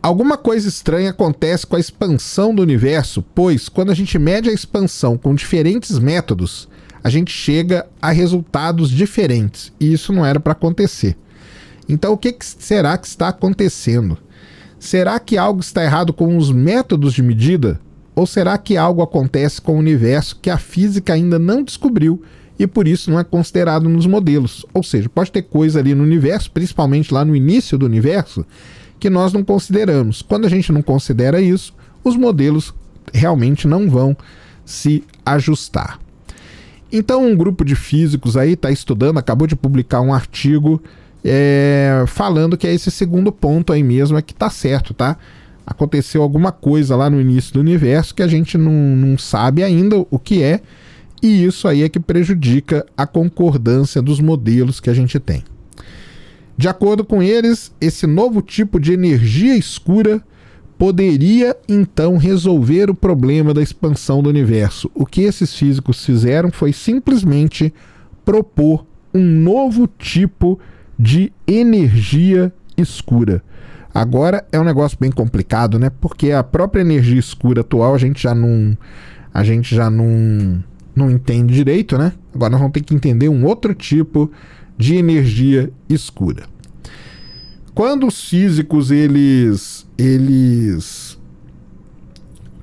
Alguma 0.01 0.37
coisa 0.37 0.69
estranha 0.69 1.11
acontece 1.11 1.67
com 1.67 1.75
a 1.75 1.81
expansão 1.81 2.55
do 2.55 2.63
universo, 2.63 3.23
pois 3.35 3.69
quando 3.69 3.91
a 3.91 3.95
gente 3.95 4.17
mede 4.19 4.49
a 4.49 4.53
expansão 4.53 5.19
com 5.19 5.35
diferentes 5.35 5.99
métodos, 5.99 6.69
a 7.03 7.11
gente 7.11 7.33
chega 7.33 7.87
a 8.01 8.11
resultados 8.11 8.91
diferentes, 8.91 9.73
e 9.81 9.93
isso 9.93 10.13
não 10.13 10.25
era 10.25 10.39
para 10.39 10.53
acontecer. 10.53 11.17
Então, 11.89 12.13
o 12.13 12.19
que, 12.19 12.33
que 12.33 12.45
será 12.45 12.97
que 12.97 13.09
está 13.09 13.29
acontecendo? 13.29 14.19
Será 14.79 15.19
que 15.19 15.37
algo 15.37 15.61
está 15.61 15.83
errado 15.83 16.13
com 16.13 16.37
os 16.37 16.53
métodos 16.53 17.13
de 17.13 17.23
medida? 17.23 17.81
Ou 18.15 18.27
será 18.27 18.57
que 18.57 18.77
algo 18.77 19.03
acontece 19.03 19.61
com 19.61 19.75
o 19.75 19.79
universo 19.79 20.39
que 20.41 20.51
a 20.51 20.59
física 20.59 21.15
ainda 21.15 21.39
não 21.39 21.63
descobriu 21.63 22.23
e 22.59 22.67
por 22.67 22.87
isso 22.87 23.11
não 23.11 23.19
é 23.19 23.25
considerado 23.25 23.89
nos 23.89 24.07
modelos? 24.07 24.65
Ou 24.73 24.83
seja, 24.83 25.09
pode 25.09 25.33
ter 25.33 25.43
coisa 25.43 25.81
ali 25.81 25.95
no 25.95 26.05
universo, 26.05 26.51
principalmente 26.51 27.13
lá 27.13 27.25
no 27.25 27.35
início 27.35 27.79
do 27.79 27.87
universo, 27.87 28.45
que 28.99 29.11
nós 29.11 29.33
não 29.33 29.45
consideramos. 29.45 30.23
Quando 30.23 30.47
a 30.47 30.51
gente 30.51 30.73
não 30.73 30.83
considera 30.83 31.41
isso, 31.41 31.75
os 32.03 32.17
modelos 32.17 32.75
realmente 33.13 33.67
não 33.67 33.89
vão 33.89 34.17
se 34.65 35.05
ajustar. 35.25 35.99
Então, 36.91 37.27
um 37.27 37.37
grupo 37.37 37.65
de 37.65 37.75
físicos 37.75 38.37
aí 38.37 38.53
está 38.53 38.71
estudando, 38.71 39.19
acabou 39.19 39.47
de 39.47 39.55
publicar 39.55 40.01
um 40.01 40.13
artigo 40.13 40.83
é, 41.25 42.05
falando 42.07 42.57
que 42.57 42.67
é 42.67 42.73
esse 42.73 42.91
segundo 42.91 43.31
ponto 43.31 43.73
aí 43.73 43.83
mesmo 43.83 44.17
é 44.17 44.23
que 44.23 44.33
está 44.33 44.49
certo, 44.49 44.95
tá? 44.95 45.17
Aconteceu 45.67 46.23
alguma 46.23 46.51
coisa 46.51 46.97
lá 46.97 47.11
no 47.11 47.21
início 47.21 47.53
do 47.53 47.61
universo 47.61 48.15
que 48.15 48.23
a 48.23 48.27
gente 48.27 48.57
não, 48.57 48.73
não 48.73 49.19
sabe 49.19 49.63
ainda 49.63 50.07
o 50.11 50.19
que 50.19 50.43
é, 50.43 50.61
e 51.23 51.45
isso 51.45 51.69
aí 51.69 51.83
é 51.83 51.89
que 51.89 52.01
prejudica 52.01 52.87
a 52.97 53.07
concordância 53.07 54.01
dos 54.01 54.21
modelos 54.21 54.81
que 54.81 54.89
a 54.89 54.95
gente 54.95 55.19
tem. 55.19 55.45
De 56.59 56.69
acordo 56.69 57.05
com 57.05 57.23
eles, 57.23 57.73
esse 57.81 58.05
novo 58.05 58.43
tipo 58.43 58.81
de 58.81 58.93
energia 58.93 59.57
escura 59.57 60.21
poderia 60.77 61.57
então 61.69 62.17
resolver 62.17 62.91
o 62.91 62.95
problema 62.97 63.55
da 63.55 63.63
expansão 63.63 64.21
do 64.21 64.29
universo. 64.29 64.91
O 64.93 65.07
que 65.07 65.21
esses 65.21 65.55
físicos 65.55 66.05
fizeram 66.05 66.51
foi 66.51 66.73
simplesmente 66.73 67.73
propor 68.25 68.85
um 69.15 69.23
novo 69.23 69.87
tipo 69.87 70.59
de 70.99 71.33
energia 71.47 72.53
escura. 72.77 73.41
Agora 73.95 74.45
é 74.51 74.59
um 74.59 74.65
negócio 74.65 74.99
bem 75.01 75.13
complicado, 75.13 75.79
né? 75.79 75.91
Porque 76.01 76.33
a 76.33 76.43
própria 76.43 76.81
energia 76.81 77.21
escura 77.21 77.61
atual 77.61 77.95
a 77.95 77.99
gente 77.99 78.21
já 78.21 78.35
não 78.35 78.77
a 79.33 79.45
gente 79.45 79.77
já 79.77 79.89
não 79.89 80.63
não 80.95 81.09
entende 81.09 81.55
direito, 81.55 81.97
né? 81.97 82.13
Agora 82.35 82.51
nós 82.51 82.61
vamos 82.61 82.73
ter 82.73 82.81
que 82.81 82.97
entender 82.97 83.29
um 83.29 83.45
outro 83.45 83.77
tipo 83.77 84.29
de 84.79 84.95
energia 84.95 85.71
escura. 85.89 86.45
Quando 87.75 88.07
os 88.07 88.29
físicos 88.29 88.91
eles 88.91 89.87
eles 89.99 91.19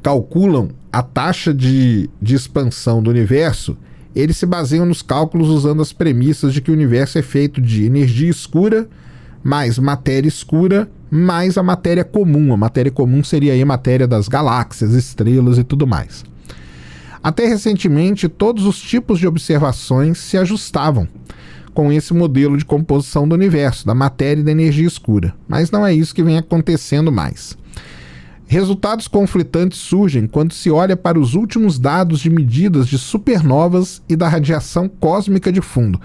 calculam 0.02 0.70
a 0.92 1.04
taxa 1.04 1.54
de, 1.54 2.10
de 2.22 2.36
expansão 2.36 3.04
do 3.04 3.10
universo, 3.10 3.78
eles 4.16 4.38
se 4.38 4.46
baseiam 4.46 4.86
nos 4.86 5.02
cálculos 5.02 5.50
usando 5.50 5.82
as 5.82 5.92
premissas 5.92 6.54
de 6.54 6.62
que 6.62 6.72
o 6.72 6.74
universo 6.74 7.18
é 7.18 7.22
feito 7.22 7.60
de 7.60 7.84
energia 7.84 8.30
escura 8.30 8.88
mais 9.44 9.78
matéria 9.78 10.28
escura 10.28 10.90
mais 11.12 11.58
a 11.58 11.64
matéria 11.64 12.04
comum. 12.04 12.52
A 12.54 12.58
matéria 12.58 12.92
comum 12.92 13.24
seria 13.24 13.62
a 13.62 13.66
matéria 13.66 14.08
das 14.08 14.28
galáxias, 14.28 14.94
estrelas 14.94 15.58
e 15.58 15.64
tudo 15.64 15.86
mais. 15.86 16.26
Até 17.22 17.46
recentemente, 17.48 18.28
todos 18.28 18.66
os 18.66 18.80
tipos 18.80 19.20
de 19.20 19.28
observações 19.28 20.18
se 20.18 20.38
ajustavam 20.38 21.08
com 21.76 21.92
esse 21.92 22.14
modelo 22.14 22.58
de 22.58 22.66
composição 22.66 23.28
do 23.28 23.36
universo, 23.36 23.86
da 23.86 23.94
matéria 23.94 24.42
e 24.42 24.44
da 24.44 24.52
energia 24.52 24.88
escura. 24.88 25.36
Mas 25.48 25.70
não 25.70 25.86
é 25.86 25.94
isso 25.94 26.16
que 26.16 26.24
vem 26.24 26.38
acontecendo 26.38 27.12
mais. 27.12 27.56
Resultados 28.48 29.08
conflitantes 29.08 29.78
surgem 29.78 30.26
quando 30.26 30.54
se 30.54 30.72
olha 30.72 30.96
para 30.96 31.20
os 31.20 31.34
últimos 31.34 31.78
dados 31.78 32.22
de 32.22 32.30
medidas 32.30 32.88
de 32.88 32.98
supernovas 32.98 34.02
e 34.08 34.16
da 34.16 34.30
radiação 34.30 34.88
cósmica 34.88 35.52
de 35.52 35.62
fundo. 35.62 36.00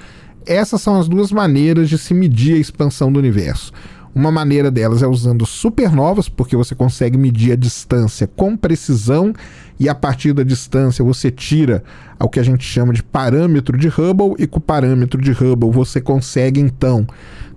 Essas 0.45 0.83
são 0.83 0.99
as 0.99 1.07
duas 1.07 1.31
maneiras 1.31 1.89
de 1.89 1.97
se 1.97 2.13
medir 2.13 2.55
a 2.55 2.59
expansão 2.59 3.13
do 3.13 3.19
universo. 3.19 3.73
Uma 4.13 4.33
maneira 4.33 4.73
delas 4.73 5.03
é 5.03 5.07
usando 5.07 5.47
supernovas, 5.47 6.29
porque 6.29 6.57
você 6.57 6.75
consegue 6.75 7.17
medir 7.17 7.53
a 7.53 7.57
distância 7.57 8.27
com 8.27 8.57
precisão 8.57 9.33
e 9.81 9.89
a 9.89 9.95
partir 9.95 10.35
da 10.35 10.43
distância 10.43 11.03
você 11.03 11.31
tira 11.31 11.83
o 12.21 12.29
que 12.29 12.39
a 12.39 12.43
gente 12.43 12.63
chama 12.63 12.93
de 12.93 13.03
parâmetro 13.03 13.79
de 13.79 13.89
Hubble 13.89 14.35
e 14.39 14.47
com 14.47 14.59
o 14.59 14.63
parâmetro 14.63 15.21
de 15.21 15.33
Hubble 15.33 15.71
você 15.71 16.03
consegue 16.03 16.61
então 16.61 17.07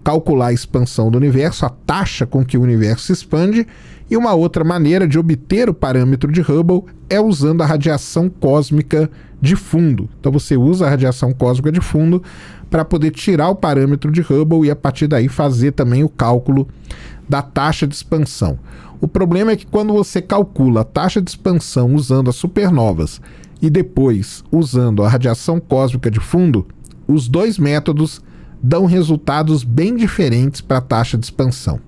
calcular 0.02 0.48
a 0.48 0.54
expansão 0.54 1.12
do 1.12 1.18
universo, 1.18 1.66
a 1.66 1.70
taxa 1.70 2.26
com 2.26 2.44
que 2.44 2.58
o 2.58 2.62
universo 2.62 3.08
se 3.08 3.14
expande, 3.14 3.68
e 4.13 4.17
uma 4.17 4.36
outra 4.36 4.63
maneira 4.63 5.08
de 5.08 5.17
obter 5.17 5.67
o 5.67 5.73
parâmetro 5.73 6.32
de 6.32 6.39
Hubble 6.39 6.84
é 7.10 7.19
usando 7.19 7.63
a 7.63 7.65
radiação 7.65 8.30
cósmica 8.30 9.10
de 9.41 9.56
fundo. 9.56 10.08
Então 10.19 10.32
você 10.32 10.56
usa 10.56 10.86
a 10.86 10.89
radiação 10.91 11.34
cósmica 11.34 11.71
de 11.71 11.82
fundo 11.82 12.21
para 12.69 12.86
poder 12.86 13.10
tirar 13.10 13.49
o 13.49 13.56
parâmetro 13.56 14.12
de 14.12 14.21
Hubble 14.21 14.67
e 14.67 14.69
a 14.69 14.76
partir 14.76 15.08
daí 15.08 15.28
fazer 15.28 15.71
também 15.71 16.04
o 16.04 16.10
cálculo 16.10 16.67
da 17.28 17.41
taxa 17.41 17.88
de 17.88 17.95
expansão. 17.95 18.60
O 19.02 19.08
problema 19.08 19.54
é 19.54 19.56
que 19.56 19.65
quando 19.65 19.91
você 19.91 20.21
calcula 20.21 20.82
a 20.82 20.86
taxa 20.86 21.19
de 21.19 21.32
expansão 21.32 21.95
usando 21.95 22.30
as 22.30 22.36
supernovas 22.36 23.19
e 23.60 23.67
depois 23.67 24.43
usando 24.52 25.04
a 25.04 25.10
radiação 25.10 25.60
cósmica 25.60 26.12
de 26.12 26.19
fundo, 26.19 26.67
os 27.08 27.28
dois 27.28 27.58
métodos 27.58 28.21
dão 28.62 28.86
resultados 28.86 29.63
bem 29.63 29.95
diferentes 29.95 30.62
para 30.62 30.78
a 30.78 30.82
taxa 30.82 31.17
de 31.17 31.26
expansão. 31.26 31.80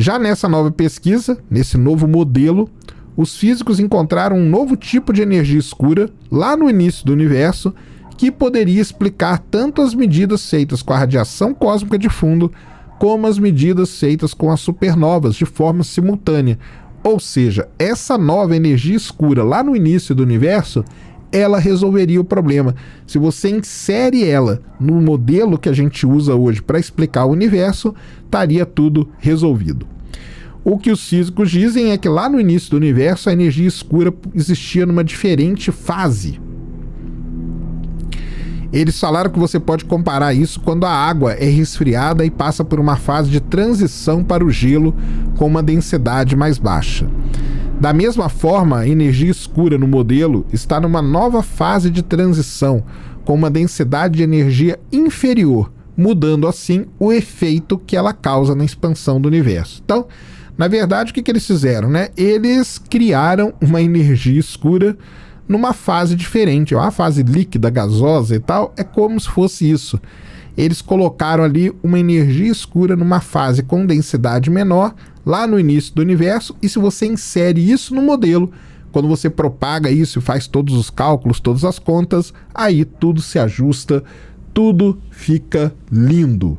Já 0.00 0.18
nessa 0.18 0.48
nova 0.48 0.70
pesquisa, 0.70 1.36
nesse 1.50 1.76
novo 1.76 2.08
modelo, 2.08 2.70
os 3.14 3.36
físicos 3.36 3.78
encontraram 3.78 4.34
um 4.38 4.48
novo 4.48 4.74
tipo 4.74 5.12
de 5.12 5.20
energia 5.20 5.58
escura 5.58 6.08
lá 6.32 6.56
no 6.56 6.70
início 6.70 7.04
do 7.04 7.12
universo 7.12 7.74
que 8.16 8.30
poderia 8.30 8.80
explicar 8.80 9.38
tanto 9.50 9.82
as 9.82 9.92
medidas 9.92 10.48
feitas 10.48 10.80
com 10.80 10.94
a 10.94 10.96
radiação 10.96 11.52
cósmica 11.52 11.98
de 11.98 12.08
fundo 12.08 12.50
como 12.98 13.26
as 13.26 13.38
medidas 13.38 14.00
feitas 14.00 14.32
com 14.32 14.50
as 14.50 14.60
supernovas 14.60 15.34
de 15.34 15.44
forma 15.44 15.84
simultânea. 15.84 16.58
Ou 17.04 17.20
seja, 17.20 17.68
essa 17.78 18.16
nova 18.16 18.56
energia 18.56 18.96
escura 18.96 19.44
lá 19.44 19.62
no 19.62 19.76
início 19.76 20.14
do 20.14 20.22
universo 20.22 20.82
ela 21.32 21.58
resolveria 21.58 22.20
o 22.20 22.24
problema. 22.24 22.74
Se 23.06 23.18
você 23.18 23.50
insere 23.50 24.24
ela 24.24 24.60
no 24.78 25.00
modelo 25.00 25.58
que 25.58 25.68
a 25.68 25.72
gente 25.72 26.06
usa 26.06 26.34
hoje 26.34 26.62
para 26.62 26.78
explicar 26.78 27.24
o 27.24 27.32
universo, 27.32 27.94
estaria 28.24 28.66
tudo 28.66 29.08
resolvido. 29.18 29.86
O 30.62 30.78
que 30.78 30.90
os 30.90 31.08
físicos 31.08 31.50
dizem 31.50 31.90
é 31.90 31.96
que 31.96 32.08
lá 32.08 32.28
no 32.28 32.38
início 32.38 32.70
do 32.70 32.76
universo 32.76 33.30
a 33.30 33.32
energia 33.32 33.66
escura 33.66 34.12
existia 34.34 34.84
numa 34.84 35.02
diferente 35.02 35.72
fase. 35.72 36.38
Eles 38.72 39.00
falaram 39.00 39.30
que 39.30 39.38
você 39.38 39.58
pode 39.58 39.84
comparar 39.84 40.32
isso 40.32 40.60
quando 40.60 40.84
a 40.84 40.92
água 40.92 41.32
é 41.32 41.46
resfriada 41.46 42.24
e 42.24 42.30
passa 42.30 42.64
por 42.64 42.78
uma 42.78 42.94
fase 42.94 43.28
de 43.28 43.40
transição 43.40 44.22
para 44.22 44.44
o 44.44 44.50
gelo 44.50 44.94
com 45.36 45.46
uma 45.46 45.62
densidade 45.62 46.36
mais 46.36 46.56
baixa. 46.56 47.06
Da 47.80 47.94
mesma 47.94 48.28
forma, 48.28 48.80
a 48.80 48.86
energia 48.86 49.30
escura 49.30 49.78
no 49.78 49.88
modelo 49.88 50.44
está 50.52 50.78
numa 50.78 51.00
nova 51.00 51.42
fase 51.42 51.88
de 51.88 52.02
transição, 52.02 52.84
com 53.24 53.32
uma 53.32 53.48
densidade 53.48 54.18
de 54.18 54.22
energia 54.22 54.78
inferior, 54.92 55.72
mudando 55.96 56.46
assim 56.46 56.84
o 56.98 57.10
efeito 57.10 57.78
que 57.78 57.96
ela 57.96 58.12
causa 58.12 58.54
na 58.54 58.66
expansão 58.66 59.18
do 59.18 59.28
universo. 59.28 59.80
Então, 59.82 60.06
na 60.58 60.68
verdade, 60.68 61.10
o 61.10 61.14
que, 61.14 61.22
que 61.22 61.30
eles 61.30 61.46
fizeram? 61.46 61.88
Né? 61.88 62.10
Eles 62.18 62.76
criaram 62.76 63.54
uma 63.62 63.80
energia 63.80 64.38
escura 64.38 64.94
numa 65.48 65.72
fase 65.72 66.14
diferente. 66.14 66.74
A 66.74 66.90
fase 66.90 67.22
líquida, 67.22 67.70
gasosa 67.70 68.36
e 68.36 68.40
tal, 68.40 68.74
é 68.76 68.84
como 68.84 69.18
se 69.18 69.30
fosse 69.30 69.70
isso. 69.70 69.98
Eles 70.54 70.82
colocaram 70.82 71.42
ali 71.42 71.72
uma 71.82 71.98
energia 71.98 72.52
escura 72.52 72.94
numa 72.94 73.20
fase 73.20 73.62
com 73.62 73.86
densidade 73.86 74.50
menor 74.50 74.94
lá 75.30 75.46
no 75.46 75.60
início 75.60 75.94
do 75.94 76.02
universo, 76.02 76.56
e 76.60 76.68
se 76.68 76.80
você 76.80 77.06
insere 77.06 77.70
isso 77.70 77.94
no 77.94 78.02
modelo, 78.02 78.50
quando 78.90 79.06
você 79.06 79.30
propaga 79.30 79.88
isso 79.88 80.18
e 80.18 80.22
faz 80.22 80.48
todos 80.48 80.74
os 80.74 80.90
cálculos, 80.90 81.38
todas 81.38 81.64
as 81.64 81.78
contas, 81.78 82.34
aí 82.52 82.84
tudo 82.84 83.22
se 83.22 83.38
ajusta, 83.38 84.02
tudo 84.52 85.00
fica 85.08 85.72
lindo. 85.90 86.58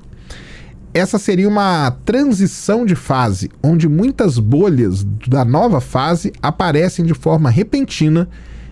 Essa 0.94 1.20
seria 1.20 1.50
uma 1.50 1.92
transição 2.06 2.86
de 2.86 2.96
fase, 2.96 3.52
onde 3.62 3.90
muitas 3.90 4.40
bolhas 4.40 5.06
da 5.28 5.44
nova 5.44 5.82
fase 5.82 6.32
aparecem 6.42 7.06
de 7.06 7.14
forma 7.14 7.50
repentina, 7.50 8.30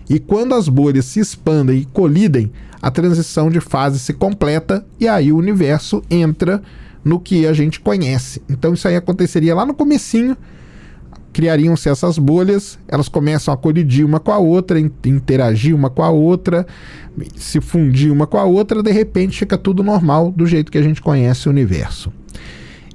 e 0.08 0.18
quando 0.18 0.54
as 0.54 0.66
bolhas 0.66 1.04
se 1.04 1.20
expandem 1.20 1.78
e 1.80 1.84
colidem, 1.84 2.50
a 2.80 2.90
transição 2.90 3.50
de 3.50 3.60
fase 3.60 3.98
se 3.98 4.14
completa 4.14 4.84
e 4.98 5.06
aí 5.06 5.30
o 5.30 5.36
universo 5.36 6.02
entra 6.10 6.62
no 7.04 7.18
que 7.18 7.46
a 7.46 7.52
gente 7.52 7.80
conhece. 7.80 8.42
Então 8.48 8.74
isso 8.74 8.86
aí 8.86 8.96
aconteceria 8.96 9.54
lá 9.54 9.64
no 9.64 9.74
comecinho, 9.74 10.36
criariam-se 11.32 11.88
essas 11.88 12.18
bolhas, 12.18 12.78
elas 12.88 13.08
começam 13.08 13.52
a 13.54 13.56
colidir 13.56 14.04
uma 14.04 14.20
com 14.20 14.32
a 14.32 14.38
outra, 14.38 14.78
interagir 14.78 15.74
uma 15.74 15.88
com 15.88 16.02
a 16.02 16.10
outra, 16.10 16.66
se 17.36 17.60
fundir 17.60 18.12
uma 18.12 18.26
com 18.26 18.38
a 18.38 18.44
outra, 18.44 18.82
de 18.82 18.90
repente 18.90 19.38
fica 19.38 19.56
tudo 19.56 19.82
normal 19.82 20.30
do 20.30 20.46
jeito 20.46 20.70
que 20.70 20.78
a 20.78 20.82
gente 20.82 21.00
conhece 21.00 21.48
o 21.48 21.50
universo. 21.50 22.12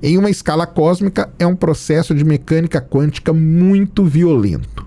Em 0.03 0.17
uma 0.17 0.29
escala 0.29 0.67
cósmica, 0.67 1.31
é 1.39 1.47
um 1.47 1.55
processo 1.55 2.13
de 2.13 2.23
mecânica 2.23 2.81
quântica 2.81 3.33
muito 3.33 4.03
violento. 4.03 4.85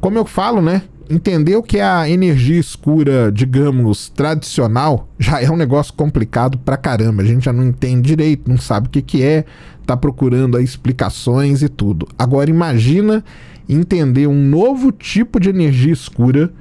Como 0.00 0.18
eu 0.18 0.24
falo, 0.24 0.60
né? 0.60 0.82
Entender 1.08 1.56
o 1.56 1.62
que 1.62 1.78
é 1.78 1.84
a 1.84 2.08
energia 2.08 2.58
escura, 2.58 3.32
digamos, 3.32 4.08
tradicional, 4.10 5.08
já 5.18 5.40
é 5.42 5.50
um 5.50 5.56
negócio 5.56 5.92
complicado 5.94 6.58
pra 6.58 6.76
caramba. 6.76 7.22
A 7.22 7.26
gente 7.26 7.44
já 7.44 7.52
não 7.52 7.64
entende 7.64 8.08
direito, 8.08 8.48
não 8.48 8.58
sabe 8.58 8.88
o 8.88 8.90
que, 8.90 9.00
que 9.00 9.22
é, 9.22 9.44
tá 9.86 9.96
procurando 9.96 10.60
explicações 10.60 11.62
e 11.62 11.68
tudo. 11.68 12.06
Agora 12.18 12.50
imagina 12.50 13.24
entender 13.68 14.26
um 14.26 14.48
novo 14.48 14.92
tipo 14.92 15.40
de 15.40 15.48
energia 15.48 15.92
escura 15.92 16.52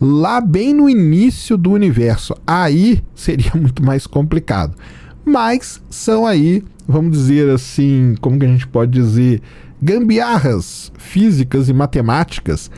lá 0.00 0.40
bem 0.40 0.74
no 0.74 0.90
início 0.90 1.56
do 1.56 1.70
universo. 1.70 2.34
Aí 2.46 3.02
seria 3.14 3.52
muito 3.56 3.84
mais 3.84 4.06
complicado. 4.06 4.76
Mas 5.24 5.80
são 5.88 6.26
aí, 6.26 6.64
vamos 6.86 7.12
dizer 7.12 7.48
assim, 7.50 8.16
como 8.20 8.38
que 8.38 8.44
a 8.44 8.48
gente 8.48 8.66
pode 8.66 8.90
dizer, 8.90 9.40
gambiarras 9.80 10.92
físicas 10.98 11.68
e 11.68 11.72
matemáticas 11.72 12.68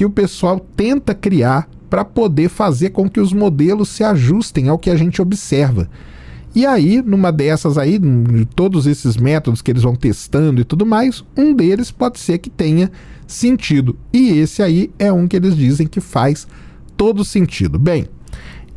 que 0.00 0.04
o 0.06 0.08
pessoal 0.08 0.58
tenta 0.58 1.14
criar 1.14 1.68
para 1.90 2.06
poder 2.06 2.48
fazer 2.48 2.88
com 2.88 3.06
que 3.06 3.20
os 3.20 3.34
modelos 3.34 3.90
se 3.90 4.02
ajustem 4.02 4.70
ao 4.70 4.78
que 4.78 4.88
a 4.88 4.96
gente 4.96 5.20
observa. 5.20 5.90
E 6.54 6.64
aí, 6.64 7.02
numa 7.02 7.30
dessas 7.30 7.76
aí, 7.76 8.00
todos 8.56 8.86
esses 8.86 9.18
métodos 9.18 9.60
que 9.60 9.70
eles 9.70 9.82
vão 9.82 9.94
testando 9.94 10.58
e 10.58 10.64
tudo 10.64 10.86
mais, 10.86 11.22
um 11.36 11.52
deles 11.52 11.90
pode 11.90 12.18
ser 12.18 12.38
que 12.38 12.48
tenha 12.48 12.90
sentido. 13.26 13.94
E 14.10 14.30
esse 14.38 14.62
aí 14.62 14.90
é 14.98 15.12
um 15.12 15.28
que 15.28 15.36
eles 15.36 15.54
dizem 15.54 15.86
que 15.86 16.00
faz 16.00 16.48
todo 16.96 17.22
sentido. 17.22 17.78
Bem, 17.78 18.06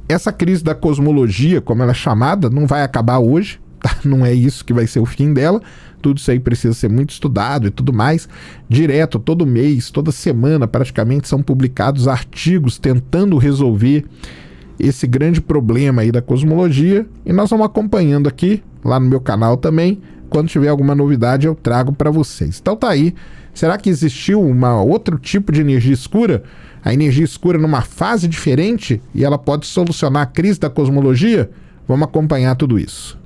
essa 0.09 0.29
crise 0.29 0.61
da 0.61 0.75
cosmologia, 0.75 1.61
como 1.61 1.83
ela 1.83 1.91
é 1.91 1.95
chamada, 1.95 2.49
não 2.49 2.67
vai 2.67 2.83
acabar 2.83 3.19
hoje. 3.19 3.61
tá? 3.81 3.95
Não 4.03 4.25
é 4.25 4.33
isso 4.33 4.65
que 4.65 4.73
vai 4.73 4.87
ser 4.87 4.99
o 4.99 5.05
fim 5.05 5.31
dela. 5.31 5.61
Tudo 6.03 6.17
isso 6.17 6.29
aí 6.29 6.37
precisa 6.37 6.73
ser 6.73 6.89
muito 6.89 7.11
estudado 7.11 7.65
e 7.65 7.71
tudo 7.71 7.93
mais. 7.93 8.27
Direto, 8.67 9.17
todo 9.17 9.47
mês, 9.47 9.89
toda 9.89 10.11
semana, 10.11 10.67
praticamente 10.67 11.29
são 11.29 11.41
publicados 11.41 12.09
artigos 12.09 12.77
tentando 12.77 13.37
resolver 13.37 14.03
esse 14.77 15.07
grande 15.07 15.39
problema 15.39 16.01
aí 16.01 16.11
da 16.11 16.21
cosmologia 16.21 17.07
e 17.25 17.31
nós 17.31 17.49
vamos 17.49 17.65
acompanhando 17.65 18.27
aqui 18.27 18.61
lá 18.83 18.99
no 18.99 19.07
meu 19.07 19.21
canal 19.21 19.55
também. 19.55 20.01
Quando 20.29 20.49
tiver 20.49 20.67
alguma 20.67 20.93
novidade 20.93 21.47
eu 21.47 21.55
trago 21.55 21.93
para 21.93 22.11
vocês. 22.11 22.59
Então 22.61 22.75
tá 22.75 22.89
aí. 22.89 23.15
Será 23.53 23.77
que 23.77 23.89
existiu 23.89 24.41
uma 24.41 24.81
outro 24.81 25.17
tipo 25.17 25.53
de 25.53 25.61
energia 25.61 25.93
escura? 25.93 26.43
A 26.83 26.93
energia 26.93 27.23
escura 27.23 27.57
numa 27.57 27.81
fase 27.81 28.27
diferente 28.27 29.01
e 29.15 29.23
ela 29.23 29.37
pode 29.37 29.67
solucionar 29.67 30.23
a 30.23 30.25
crise 30.25 30.59
da 30.59 30.69
cosmologia? 30.69 31.49
Vamos 31.87 32.09
acompanhar 32.09 32.55
tudo 32.57 32.77
isso. 32.77 33.22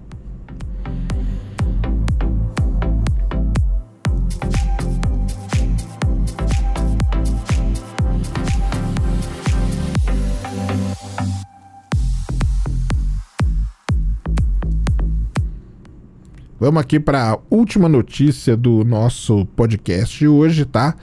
Vamos 16.60 16.82
aqui 16.82 17.00
para 17.00 17.34
a 17.34 17.40
última 17.52 17.88
notícia 17.88 18.58
do 18.58 18.84
nosso 18.84 19.46
podcast 19.56 20.18
de 20.18 20.28
hoje, 20.28 20.66
tá? 20.66 20.96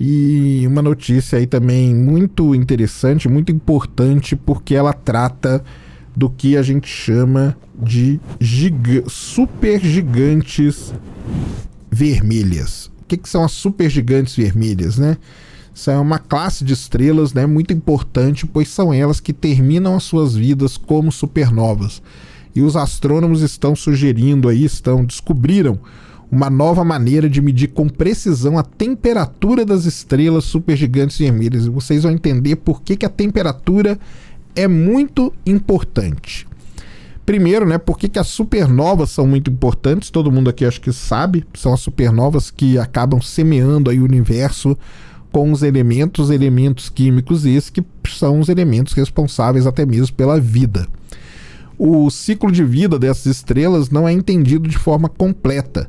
E 0.00 0.64
uma 0.66 0.82
notícia 0.82 1.38
aí 1.38 1.46
também 1.46 1.94
muito 1.94 2.56
interessante, 2.56 3.28
muito 3.28 3.52
importante, 3.52 4.34
porque 4.34 4.74
ela 4.74 4.92
trata 4.92 5.62
do 6.16 6.28
que 6.28 6.56
a 6.56 6.62
gente 6.62 6.88
chama 6.88 7.56
de 7.80 8.18
giga 8.40 9.04
super 9.06 9.80
gigantes 9.80 10.92
vermelhas. 11.88 12.90
O 13.02 13.04
que, 13.06 13.16
que 13.16 13.28
são 13.28 13.44
as 13.44 13.52
super 13.52 13.88
gigantes 13.88 14.34
vermelhas, 14.34 14.98
né? 14.98 15.16
É 15.86 15.96
uma 15.98 16.18
classe 16.18 16.64
de 16.64 16.72
estrelas 16.72 17.32
né, 17.32 17.46
muito 17.46 17.72
importante, 17.72 18.44
pois 18.44 18.68
são 18.68 18.92
elas 18.92 19.20
que 19.20 19.32
terminam 19.32 19.94
as 19.94 20.02
suas 20.02 20.34
vidas 20.34 20.76
como 20.76 21.12
supernovas 21.12 22.02
e 22.56 22.62
os 22.62 22.74
astrônomos 22.74 23.42
estão 23.42 23.76
sugerindo 23.76 24.48
aí, 24.48 24.64
estão 24.64 25.04
descobriram 25.04 25.78
uma 26.30 26.50
nova 26.50 26.82
maneira 26.82 27.28
de 27.28 27.40
medir 27.40 27.68
com 27.68 27.88
precisão 27.88 28.58
a 28.58 28.62
temperatura 28.62 29.64
das 29.64 29.84
estrelas 29.84 30.44
supergigantes 30.44 31.18
vermelhas. 31.18 31.66
E 31.66 31.70
vocês 31.70 32.02
vão 32.02 32.12
entender 32.12 32.56
por 32.56 32.82
que, 32.82 32.96
que 32.96 33.06
a 33.06 33.10
temperatura 33.10 33.98
é 34.54 34.66
muito 34.66 35.32
importante. 35.44 36.48
Primeiro, 37.24 37.66
né, 37.66 37.76
por 37.76 37.98
que, 37.98 38.08
que 38.08 38.18
as 38.18 38.28
supernovas 38.28 39.10
são 39.10 39.26
muito 39.26 39.50
importantes? 39.50 40.10
Todo 40.10 40.32
mundo 40.32 40.48
aqui 40.48 40.64
acho 40.64 40.80
que 40.80 40.92
sabe, 40.92 41.44
são 41.54 41.74
as 41.74 41.80
supernovas 41.80 42.50
que 42.50 42.78
acabam 42.78 43.20
semeando 43.20 43.90
aí 43.90 44.00
o 44.00 44.04
universo 44.04 44.76
com 45.30 45.52
os 45.52 45.62
elementos, 45.62 46.30
elementos 46.30 46.88
químicos 46.88 47.44
esses 47.44 47.68
que 47.68 47.84
são 48.08 48.40
os 48.40 48.48
elementos 48.48 48.94
responsáveis 48.94 49.66
até 49.66 49.84
mesmo 49.84 50.16
pela 50.16 50.40
vida 50.40 50.88
o 51.78 52.10
ciclo 52.10 52.50
de 52.50 52.64
vida 52.64 52.98
dessas 52.98 53.26
estrelas 53.26 53.90
não 53.90 54.08
é 54.08 54.12
entendido 54.12 54.68
de 54.68 54.78
forma 54.78 55.08
completa. 55.08 55.88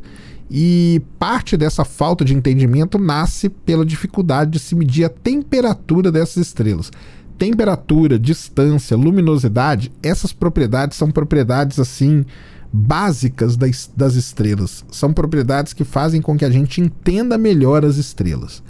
E 0.49 1.01
parte 1.19 1.57
dessa 1.57 1.83
falta 1.83 2.23
de 2.23 2.33
entendimento 2.33 2.97
nasce 2.97 3.49
pela 3.49 3.85
dificuldade 3.85 4.51
de 4.51 4.59
se 4.59 4.75
medir 4.75 5.03
a 5.03 5.09
temperatura 5.09 6.11
dessas 6.11 6.47
estrelas. 6.47 6.91
Temperatura, 7.37 8.17
distância, 8.17 8.97
luminosidade, 8.97 9.91
essas 10.01 10.33
propriedades 10.33 10.97
são 10.97 11.11
propriedades 11.11 11.79
assim 11.79 12.25
básicas 12.71 13.55
das, 13.55 13.89
das 13.95 14.15
estrelas. 14.15 14.85
São 14.91 15.13
propriedades 15.13 15.73
que 15.73 15.83
fazem 15.83 16.21
com 16.21 16.37
que 16.37 16.45
a 16.45 16.49
gente 16.49 16.81
entenda 16.81 17.37
melhor 17.37 17.85
as 17.85 17.97
estrelas. 17.97 18.63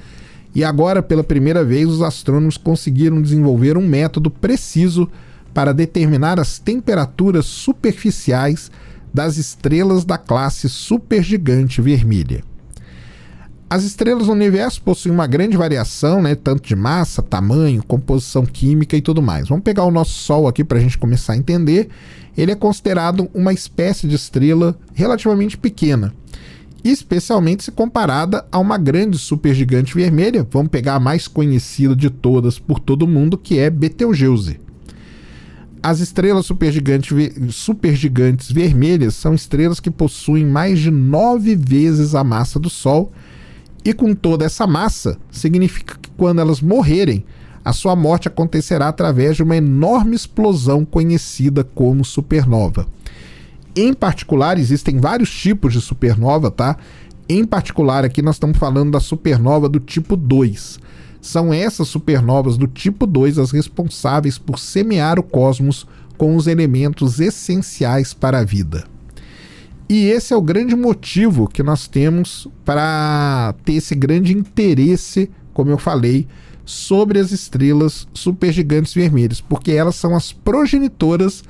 E 0.54 0.64
agora, 0.64 1.04
pela 1.04 1.24
primeira 1.24 1.64
vez, 1.64 1.88
os 1.88 2.02
astrônomos 2.02 2.58
conseguiram 2.58 3.22
desenvolver 3.22 3.78
um 3.78 3.88
método 3.88 4.32
preciso 4.32 5.10
para 5.58 5.74
determinar 5.74 6.40
as 6.40 6.60
temperaturas 6.60 7.48
superficiais 7.48 8.70
das 9.12 9.38
estrelas 9.38 10.06
da 10.06 10.16
classe 10.16 10.70
supergigante 10.70 11.82
vermelha. 11.82 12.44
As 13.68 13.84
estrelas 13.84 14.28
no 14.28 14.34
universo 14.34 14.80
possuem 14.84 15.16
uma 15.16 15.26
grande 15.26 15.58
variação, 15.58 16.22
né, 16.22 16.36
tanto 16.36 16.62
de 16.62 16.76
massa, 16.76 17.24
tamanho, 17.24 17.84
composição 17.84 18.46
química 18.46 18.96
e 18.96 19.02
tudo 19.02 19.20
mais. 19.20 19.50
Vamos 19.50 19.64
pegar 19.64 19.84
o 19.86 19.90
nosso 19.90 20.12
Sol 20.12 20.48
aqui 20.48 20.64
para 20.64 20.78
a 20.78 20.82
gente 20.82 20.96
começar 20.96 21.34
a 21.34 21.38
entender. 21.38 21.90
Ele 22.38 22.52
é 22.52 22.56
considerado 22.56 23.28
uma 23.34 23.52
espécie 23.52 24.08
de 24.08 24.14
estrela 24.14 24.78
relativamente 24.94 25.58
pequena, 25.58 26.14
especialmente 26.84 27.64
se 27.64 27.72
comparada 27.72 28.46
a 28.52 28.60
uma 28.60 28.78
grande 28.78 29.18
supergigante 29.18 29.96
vermelha. 29.96 30.48
Vamos 30.52 30.70
pegar 30.70 30.94
a 30.94 31.00
mais 31.00 31.28
conhecida 31.28 31.96
de 31.96 32.12
todas 32.12 32.60
por 32.60 32.80
todo 32.80 33.08
mundo, 33.08 33.40
que 33.40 33.58
é 33.58 33.72
Betelgeuse. 33.72 34.67
As 35.82 36.00
estrelas 36.00 36.46
supergigantes, 36.46 37.12
supergigantes 37.56 38.52
vermelhas 38.52 39.16
são 39.16 39.34
estrelas 39.34 39.80
que 39.80 39.92
possuem 39.92 40.46
mais 40.46 40.80
de 40.80 40.92
nove 40.92 41.56
vezes 41.56 42.16
a 42.16 42.24
massa 42.24 42.60
do 42.60 42.70
Sol, 42.70 43.12
e 43.86 43.94
com 43.94 44.14
toda 44.14 44.44
essa 44.44 44.68
massa, 44.68 45.18
significa 45.32 45.98
que 46.02 46.10
quando 46.18 46.42
elas 46.42 46.62
morrerem, 46.62 47.24
a 47.64 47.72
sua 47.72 47.96
morte 47.96 48.28
acontecerá 48.28 48.88
através 48.88 49.36
de 49.36 49.44
uma 49.44 49.56
enorme 49.56 50.16
explosão 50.16 50.84
conhecida 50.84 51.64
como 51.64 52.04
supernova. 52.04 52.88
Em 53.76 53.94
particular, 53.94 54.58
existem 54.58 55.00
vários 55.00 55.30
tipos 55.30 55.74
de 55.74 55.82
supernova, 55.82 56.50
tá? 56.50 56.78
Em 57.30 57.46
particular, 57.46 58.04
aqui 58.04 58.22
nós 58.22 58.36
estamos 58.36 58.58
falando 58.58 58.92
da 58.92 59.00
supernova 59.00 59.70
do 59.70 59.80
tipo 59.80 60.16
2. 60.16 60.80
São 61.22 61.54
essas 61.54 61.88
supernovas 61.88 62.58
do 62.58 62.68
tipo 62.68 63.06
2 63.06 63.38
as 63.38 63.52
responsáveis 63.52 64.38
por 64.38 64.60
semear 64.60 65.20
o 65.20 65.24
cosmos 65.24 65.88
com 66.18 66.36
os 66.36 66.48
elementos 66.48 67.20
essenciais 67.20 68.14
para 68.14 68.40
a 68.40 68.44
vida. 68.44 68.86
E 69.90 70.08
esse 70.08 70.34
é 70.34 70.36
o 70.36 70.42
grande 70.42 70.76
motivo 70.76 71.48
que 71.48 71.64
nós 71.64 71.88
temos 71.88 72.48
para 72.66 73.56
ter 73.64 73.74
esse 73.74 73.96
grande 73.96 74.36
interesse, 74.36 75.30
como 75.54 75.72
eu 75.72 75.78
falei, 75.78 76.28
sobre 76.66 77.20
as 77.20 77.32
estrelas 77.32 78.08
supergigantes 78.14 78.94
vermelhas, 78.94 79.40
porque 79.40 79.72
elas 79.72 79.96
são 79.96 80.14
as 80.14 80.34
progenitoras 80.34 81.44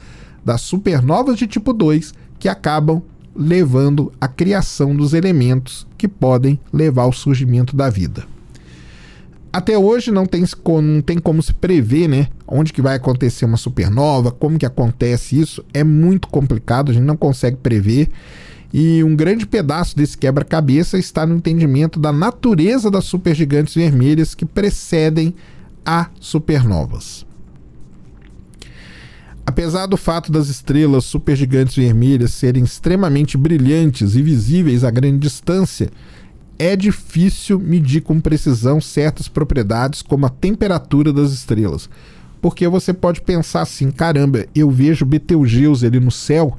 das 0.46 0.62
supernovas 0.62 1.38
de 1.38 1.48
tipo 1.48 1.74
2 1.74 2.14
que 2.38 2.48
acabam 2.48 3.02
levando 3.36 4.12
à 4.22 4.28
criação 4.28 4.96
dos 4.96 5.14
elementos 5.14 5.88
que 5.98 6.08
podem 6.08 6.60
levar 6.72 7.04
ao 7.04 7.14
surgimento 7.14 7.76
da 7.76 7.90
vida 7.90 8.37
até 9.52 9.78
hoje 9.78 10.12
não 10.12 10.26
tem, 10.26 10.44
não 10.82 11.02
tem 11.02 11.18
como 11.18 11.42
se 11.42 11.54
prever, 11.54 12.08
né? 12.08 12.28
Onde 12.48 12.74
que 12.74 12.82
vai 12.82 12.96
acontecer 12.96 13.46
uma 13.46 13.58
supernova, 13.58 14.32
como 14.32 14.58
que 14.58 14.66
acontece 14.66 15.40
isso, 15.40 15.64
é 15.74 15.84
muito 15.84 16.28
complicado, 16.28 16.92
a 16.92 16.94
gente 16.94 17.04
não 17.04 17.18
consegue 17.18 17.58
prever. 17.58 18.10
E 18.74 19.04
um 19.04 19.16
grande 19.16 19.46
pedaço 19.46 19.96
desse 19.96 20.18
quebra-cabeça 20.18 20.98
está 20.98 21.26
no 21.26 21.36
entendimento 21.36 22.00
da 22.00 22.12
natureza 22.12 22.92
das 22.92 23.06
supergigantes 23.06 23.74
vermelhas 23.74 24.36
que 24.36 24.46
precedem 24.46 25.34
a 25.86 26.10
supernovas. 26.20 27.26
Apesar 29.46 29.86
do 29.86 29.96
fato 29.96 30.30
das 30.30 30.50
estrelas 30.50 31.06
supergigantes 31.06 31.74
vermelhas 31.74 32.34
serem 32.34 32.66
extremamente 32.66 33.38
brilhantes 33.38 34.14
e 34.16 34.22
visíveis 34.22 34.84
a 34.84 34.92
grande 34.92 35.20
distância, 35.20 35.90
é 36.60 36.76
difícil 36.76 37.60
medir 37.60 38.02
com 38.02 38.20
precisão 38.20 38.82
certas 38.82 39.28
propriedades, 39.28 40.02
como 40.02 40.26
a 40.26 40.30
temperatura 40.30 41.14
das 41.14 41.32
estrelas. 41.32 41.90
Porque 42.42 42.68
você 42.68 42.94
pode 42.94 43.22
pensar 43.22 43.62
assim: 43.62 43.92
caramba, 43.92 44.46
eu 44.56 44.70
vejo 44.70 45.06
Betelgeuse 45.06 45.86
ali 45.86 46.00
no 46.00 46.12
céu. 46.12 46.58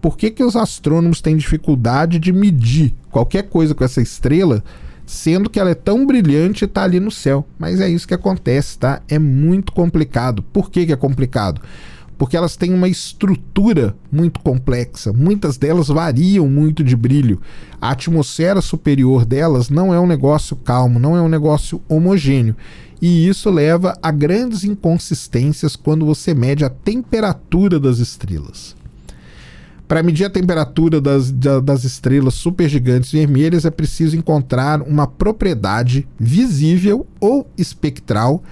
Por 0.00 0.16
que, 0.16 0.30
que 0.30 0.42
os 0.42 0.56
astrônomos 0.56 1.20
têm 1.20 1.36
dificuldade 1.36 2.18
de 2.18 2.32
medir 2.32 2.94
qualquer 3.10 3.42
coisa 3.42 3.74
com 3.74 3.84
essa 3.84 4.00
estrela, 4.00 4.64
sendo 5.04 5.50
que 5.50 5.60
ela 5.60 5.70
é 5.70 5.74
tão 5.74 6.06
brilhante 6.06 6.64
e 6.64 6.66
está 6.66 6.84
ali 6.84 6.98
no 6.98 7.10
céu? 7.10 7.46
Mas 7.58 7.80
é 7.80 7.88
isso 7.88 8.08
que 8.08 8.14
acontece, 8.14 8.78
tá? 8.78 9.02
É 9.08 9.18
muito 9.18 9.72
complicado. 9.72 10.42
Por 10.42 10.70
que, 10.70 10.86
que 10.86 10.92
é 10.92 10.96
complicado? 10.96 11.60
Porque 12.20 12.36
elas 12.36 12.54
têm 12.54 12.74
uma 12.74 12.86
estrutura 12.86 13.96
muito 14.12 14.40
complexa. 14.40 15.10
Muitas 15.10 15.56
delas 15.56 15.88
variam 15.88 16.46
muito 16.46 16.84
de 16.84 16.94
brilho. 16.94 17.40
A 17.80 17.92
atmosfera 17.92 18.60
superior 18.60 19.24
delas 19.24 19.70
não 19.70 19.94
é 19.94 19.98
um 19.98 20.06
negócio 20.06 20.54
calmo, 20.54 20.98
não 20.98 21.16
é 21.16 21.22
um 21.22 21.30
negócio 21.30 21.80
homogêneo. 21.88 22.54
E 23.00 23.26
isso 23.26 23.48
leva 23.48 23.96
a 24.02 24.10
grandes 24.10 24.64
inconsistências 24.64 25.74
quando 25.76 26.04
você 26.04 26.34
mede 26.34 26.62
a 26.62 26.68
temperatura 26.68 27.80
das 27.80 28.00
estrelas. 28.00 28.76
Para 29.88 30.02
medir 30.02 30.26
a 30.26 30.30
temperatura 30.30 31.00
das, 31.00 31.32
das 31.32 31.84
estrelas 31.84 32.34
supergigantes 32.34 33.10
vermelhas 33.10 33.64
é 33.64 33.70
preciso 33.70 34.14
encontrar 34.14 34.82
uma 34.82 35.06
propriedade 35.06 36.06
visível 36.18 37.06
ou 37.18 37.50
espectral 37.56 38.44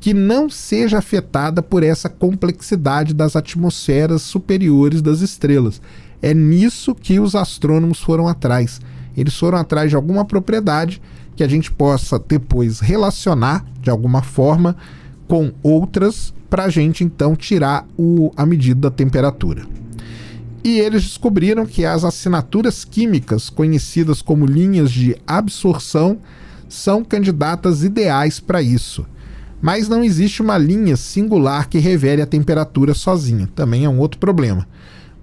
que 0.00 0.14
não 0.14 0.48
seja 0.48 0.98
afetada 0.98 1.62
por 1.62 1.82
essa 1.82 2.08
complexidade 2.08 3.12
das 3.12 3.36
atmosferas 3.36 4.22
superiores 4.22 5.02
das 5.02 5.20
estrelas. 5.20 5.80
É 6.22 6.32
nisso 6.32 6.94
que 6.94 7.20
os 7.20 7.34
astrônomos 7.34 8.00
foram 8.00 8.26
atrás. 8.26 8.80
Eles 9.16 9.36
foram 9.36 9.58
atrás 9.58 9.90
de 9.90 9.96
alguma 9.96 10.24
propriedade 10.24 11.02
que 11.36 11.44
a 11.44 11.48
gente 11.48 11.70
possa 11.70 12.18
depois 12.18 12.80
relacionar 12.80 13.64
de 13.80 13.90
alguma 13.90 14.22
forma 14.22 14.76
com 15.28 15.52
outras 15.62 16.32
para 16.48 16.64
a 16.64 16.68
gente 16.70 17.04
então 17.04 17.36
tirar 17.36 17.86
o, 17.96 18.32
a 18.36 18.44
medida 18.44 18.80
da 18.80 18.90
temperatura. 18.90 19.64
E 20.62 20.78
eles 20.78 21.02
descobriram 21.02 21.64
que 21.64 21.84
as 21.84 22.04
assinaturas 22.04 22.84
químicas, 22.84 23.48
conhecidas 23.48 24.20
como 24.20 24.44
linhas 24.44 24.90
de 24.90 25.16
absorção, 25.26 26.18
são 26.68 27.02
candidatas 27.02 27.82
ideais 27.82 28.40
para 28.40 28.60
isso. 28.60 29.06
Mas 29.60 29.88
não 29.88 30.02
existe 30.02 30.40
uma 30.40 30.56
linha 30.56 30.96
singular 30.96 31.68
que 31.68 31.78
revele 31.78 32.22
a 32.22 32.26
temperatura 32.26 32.94
sozinha. 32.94 33.48
Também 33.54 33.84
é 33.84 33.88
um 33.88 33.98
outro 33.98 34.18
problema. 34.18 34.66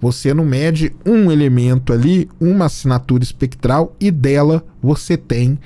Você 0.00 0.32
não 0.32 0.44
mede 0.44 0.92
um 1.04 1.30
elemento 1.30 1.92
ali, 1.92 2.28
uma 2.40 2.66
assinatura 2.66 3.24
espectral, 3.24 3.96
e 3.98 4.10
dela 4.10 4.64
você 4.80 5.16
tem 5.16 5.58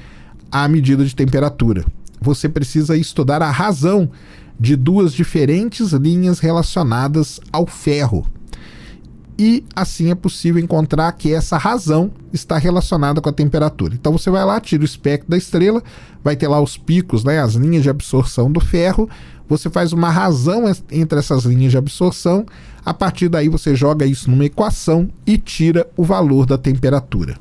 a 0.50 0.66
medida 0.68 1.04
de 1.04 1.14
temperatura. 1.14 1.84
Você 2.20 2.48
precisa 2.48 2.96
estudar 2.96 3.42
a 3.42 3.50
razão 3.50 4.10
de 4.58 4.76
duas 4.76 5.12
diferentes 5.12 5.92
linhas 5.92 6.38
relacionadas 6.38 7.40
ao 7.52 7.66
ferro 7.66 8.26
e 9.38 9.64
assim 9.74 10.10
é 10.10 10.14
possível 10.14 10.62
encontrar 10.62 11.10
que 11.12 11.32
essa 11.32 11.56
razão 11.56 12.10
está 12.32 12.58
relacionada 12.58 13.20
com 13.20 13.28
a 13.28 13.32
temperatura. 13.32 13.94
Então 13.94 14.12
você 14.12 14.30
vai 14.30 14.44
lá, 14.44 14.60
tira 14.60 14.82
o 14.82 14.84
espectro 14.84 15.30
da 15.30 15.36
estrela, 15.36 15.82
vai 16.22 16.36
ter 16.36 16.48
lá 16.48 16.60
os 16.60 16.76
picos, 16.76 17.24
né, 17.24 17.40
as 17.40 17.54
linhas 17.54 17.82
de 17.82 17.90
absorção 17.90 18.50
do 18.50 18.60
ferro, 18.60 19.08
você 19.48 19.68
faz 19.68 19.92
uma 19.92 20.10
razão 20.10 20.64
entre 20.90 21.18
essas 21.18 21.44
linhas 21.44 21.72
de 21.72 21.78
absorção, 21.78 22.46
a 22.84 22.94
partir 22.94 23.28
daí 23.28 23.48
você 23.48 23.74
joga 23.74 24.06
isso 24.06 24.30
numa 24.30 24.44
equação 24.44 25.10
e 25.26 25.36
tira 25.36 25.86
o 25.96 26.04
valor 26.04 26.46
da 26.46 26.56
temperatura. 26.56 27.36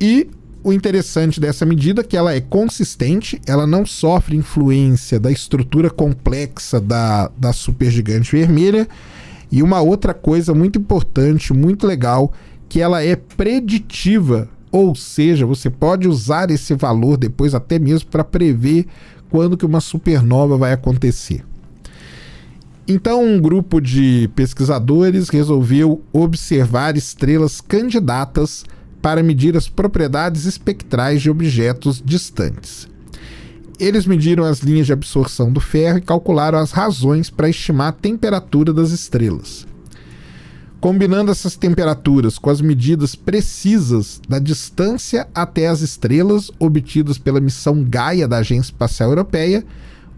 E 0.00 0.28
o 0.62 0.72
interessante 0.72 1.40
dessa 1.40 1.64
medida 1.64 2.00
é 2.02 2.04
que 2.04 2.16
ela 2.16 2.34
é 2.34 2.40
consistente, 2.40 3.40
ela 3.46 3.66
não 3.66 3.84
sofre 3.84 4.36
influência 4.36 5.18
da 5.18 5.30
estrutura 5.30 5.90
complexa 5.90 6.80
da, 6.80 7.30
da 7.36 7.52
supergigante 7.52 8.32
vermelha, 8.32 8.88
e 9.50 9.62
uma 9.62 9.80
outra 9.80 10.14
coisa 10.14 10.54
muito 10.54 10.78
importante, 10.78 11.52
muito 11.52 11.86
legal, 11.86 12.32
que 12.68 12.80
ela 12.80 13.02
é 13.02 13.16
preditiva, 13.16 14.48
ou 14.70 14.94
seja, 14.94 15.44
você 15.44 15.68
pode 15.68 16.06
usar 16.06 16.50
esse 16.50 16.74
valor 16.74 17.16
depois 17.16 17.54
até 17.54 17.78
mesmo 17.78 18.08
para 18.08 18.22
prever 18.22 18.86
quando 19.28 19.56
que 19.56 19.66
uma 19.66 19.80
supernova 19.80 20.56
vai 20.56 20.72
acontecer. 20.72 21.44
Então, 22.86 23.24
um 23.24 23.40
grupo 23.40 23.80
de 23.80 24.28
pesquisadores 24.34 25.28
resolveu 25.28 26.02
observar 26.12 26.96
estrelas 26.96 27.60
candidatas 27.60 28.64
para 29.00 29.22
medir 29.22 29.56
as 29.56 29.68
propriedades 29.68 30.44
espectrais 30.44 31.22
de 31.22 31.30
objetos 31.30 32.02
distantes. 32.04 32.89
Eles 33.80 34.04
mediram 34.04 34.44
as 34.44 34.60
linhas 34.60 34.86
de 34.86 34.92
absorção 34.92 35.50
do 35.50 35.58
ferro 35.58 35.96
e 35.96 36.02
calcularam 36.02 36.58
as 36.58 36.70
razões 36.70 37.30
para 37.30 37.48
estimar 37.48 37.88
a 37.88 37.92
temperatura 37.92 38.74
das 38.74 38.90
estrelas. 38.90 39.66
Combinando 40.78 41.30
essas 41.30 41.56
temperaturas 41.56 42.38
com 42.38 42.50
as 42.50 42.60
medidas 42.60 43.14
precisas 43.14 44.20
da 44.28 44.38
distância 44.38 45.26
até 45.34 45.66
as 45.66 45.80
estrelas 45.80 46.50
obtidas 46.58 47.16
pela 47.16 47.40
missão 47.40 47.82
Gaia 47.82 48.28
da 48.28 48.36
Agência 48.38 48.70
Espacial 48.70 49.08
Europeia, 49.10 49.64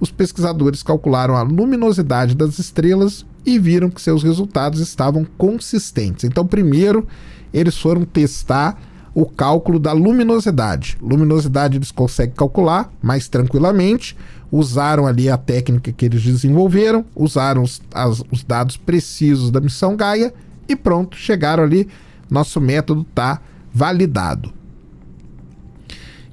os 0.01 0.11
pesquisadores 0.11 0.83
calcularam 0.83 1.37
a 1.37 1.43
luminosidade 1.43 2.35
das 2.35 2.59
estrelas 2.59 3.25
e 3.47 3.61
viram 3.61 3.91
que 3.91 4.03
seus 4.03 4.25
resultados 4.25 4.81
estavam 4.81 5.25
consistentes. 5.39 6.25
Então, 6.25 6.45
primeiro, 6.45 7.07
eles 7.55 7.79
foram 7.79 8.05
testar 8.05 8.77
o 9.15 9.27
cálculo 9.27 9.79
da 9.79 9.93
luminosidade. 9.93 10.97
Luminosidade 11.01 11.77
eles 11.77 11.91
conseguem 11.91 12.35
calcular 12.35 12.91
mais 13.03 13.29
tranquilamente. 13.29 14.17
Usaram 14.51 15.07
ali 15.07 15.29
a 15.31 15.37
técnica 15.37 15.93
que 15.93 16.05
eles 16.05 16.23
desenvolveram, 16.23 17.05
usaram 17.17 17.63
os, 17.63 17.81
as, 17.93 18.23
os 18.31 18.43
dados 18.43 18.77
precisos 18.77 19.51
da 19.51 19.61
missão 19.61 19.97
Gaia 19.97 20.33
e 20.69 20.77
pronto, 20.77 21.17
chegaram 21.17 21.63
ali. 21.63 21.89
Nosso 22.31 22.61
método 22.61 23.03
está 23.09 23.41
validado. 23.73 24.53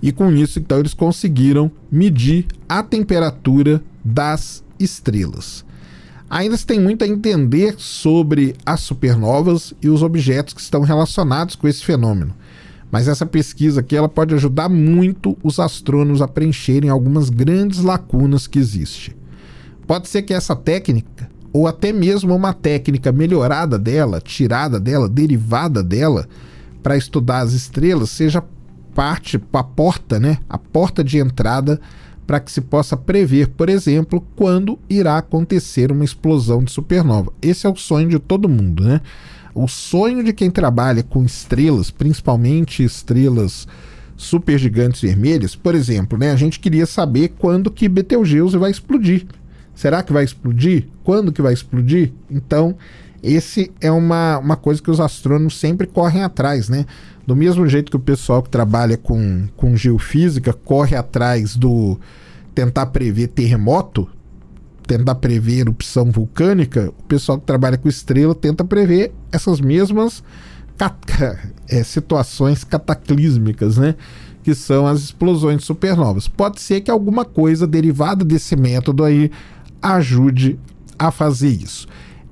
E 0.02 0.12
com 0.12 0.32
isso, 0.32 0.60
então, 0.60 0.80
eles 0.80 0.94
conseguiram 0.94 1.70
medir 1.92 2.48
a 2.68 2.82
temperatura 2.82 3.84
das 4.04 4.64
estrelas. 4.80 5.66
Ainda 6.30 6.56
se 6.56 6.66
tem 6.66 6.80
muito 6.80 7.04
a 7.04 7.08
entender 7.08 7.76
sobre 7.78 8.56
as 8.66 8.82
supernovas 8.82 9.74
e 9.82 9.90
os 9.90 10.04
objetos 10.04 10.54
que 10.54 10.62
estão 10.62 10.82
relacionados 10.82 11.56
com 11.56 11.68
esse 11.68 11.84
fenômeno. 11.84 12.34
Mas 12.92 13.08
essa 13.08 13.26
pesquisa 13.26 13.82
aqui 13.82 13.96
ela 13.96 14.10
pode 14.10 14.34
ajudar 14.34 14.68
muito 14.68 15.38
os 15.44 15.60
astrônomos 15.60 16.22
a 16.22 16.28
preencherem 16.28 16.90
algumas 16.90 17.30
grandes 17.30 17.80
lacunas 17.80 18.48
que 18.48 18.58
existem. 18.60 19.16
Pode 19.86 20.08
ser 20.08 20.24
que 20.24 20.34
essa 20.34 20.56
técnica, 20.56 21.30
ou 21.54 21.68
até 21.68 21.92
mesmo 21.92 22.36
uma 22.36 22.54
técnica 22.54 23.12
melhorada 23.12 23.78
dela, 23.78 24.22
tirada 24.22 24.80
dela, 24.80 25.08
derivada 25.08 25.84
dela, 25.84 26.28
para 26.82 26.98
estudar 26.98 27.40
as 27.40 27.54
estrelas, 27.54 28.10
seja 28.10 28.44
parte, 28.94 29.40
a 29.54 29.64
porta, 29.64 30.20
né? 30.20 30.40
A 30.50 30.58
porta 30.58 31.04
de 31.04 31.18
entrada 31.20 31.80
para 32.26 32.40
que 32.40 32.52
se 32.52 32.62
possa 32.62 32.96
prever, 32.96 33.48
por 33.50 33.70
exemplo, 33.70 34.24
quando 34.36 34.78
irá 34.88 35.18
acontecer 35.18 35.92
uma 35.92 36.06
explosão 36.06 36.64
de 36.64 36.72
supernova. 36.72 37.34
Esse 37.42 37.66
é 37.66 37.70
o 37.70 37.76
sonho 37.76 38.08
de 38.08 38.20
todo 38.20 38.48
mundo, 38.48 38.84
né? 38.84 39.02
O 39.62 39.68
sonho 39.68 40.24
de 40.24 40.32
quem 40.32 40.50
trabalha 40.50 41.04
com 41.04 41.22
estrelas, 41.26 41.92
principalmente 41.92 42.82
estrelas 42.82 43.68
supergigantes 44.16 45.02
vermelhas, 45.02 45.54
por 45.54 45.76
exemplo, 45.76 46.18
né, 46.18 46.32
a 46.32 46.36
gente 46.38 46.62
queria 46.62 46.86
saber 46.86 47.34
quando 47.38 47.70
que 47.70 47.90
Betelgeuse 47.90 48.58
vai 48.58 48.72
explodir. 48.72 49.26
Será 49.76 50.02
que 50.02 50.14
vai 50.14 50.24
explodir? 50.24 50.88
Quando 51.04 51.34
que 51.34 51.42
vai 51.42 51.52
explodir? 51.52 52.14
Então, 52.32 52.74
esse 53.22 53.70
é 53.82 53.92
uma, 53.92 54.38
uma 54.38 54.56
coisa 54.56 54.82
que 54.82 54.90
os 54.90 55.02
astrônomos 55.02 55.60
sempre 55.60 55.86
correm 55.86 56.24
atrás, 56.24 56.70
né? 56.70 56.86
Do 57.28 57.36
mesmo 57.36 57.68
jeito 57.68 57.92
que 57.92 57.98
o 57.98 58.00
pessoal 58.00 58.42
que 58.42 58.50
trabalha 58.50 58.96
com, 58.96 59.46
com 59.58 59.76
geofísica 59.76 60.54
corre 60.54 60.96
atrás 60.96 61.58
do 61.58 62.00
tentar 62.56 62.86
prever 62.86 63.28
terremoto, 63.28 64.08
tentar 64.90 65.14
prever 65.16 65.60
erupção 65.60 66.10
vulcânica, 66.10 66.92
o 66.98 67.04
pessoal 67.04 67.38
que 67.40 67.46
trabalha 67.46 67.78
com 67.78 67.88
estrela 67.88 68.34
tenta 68.34 68.66
prever 68.66 69.14
essas 69.32 69.62
mesmas 69.62 70.24
é, 71.70 71.84
situações 71.84 72.64
cataclísmicas, 72.64 73.78
né? 73.78 73.94
Que 74.42 74.56
são 74.56 74.88
as 74.88 75.02
explosões 75.02 75.60
de 75.60 75.66
supernovas. 75.66 76.28
Pode 76.28 76.60
ser 76.60 76.82
que 76.82 76.90
alguma 76.90 77.24
coisa 77.24 77.68
derivada 77.68 78.26
desse 78.26 78.56
método 78.56 79.04
aí 79.04 79.30
ajude 79.80 80.60
a 80.98 81.12
fazer 81.12 81.50
isso. 81.50 81.88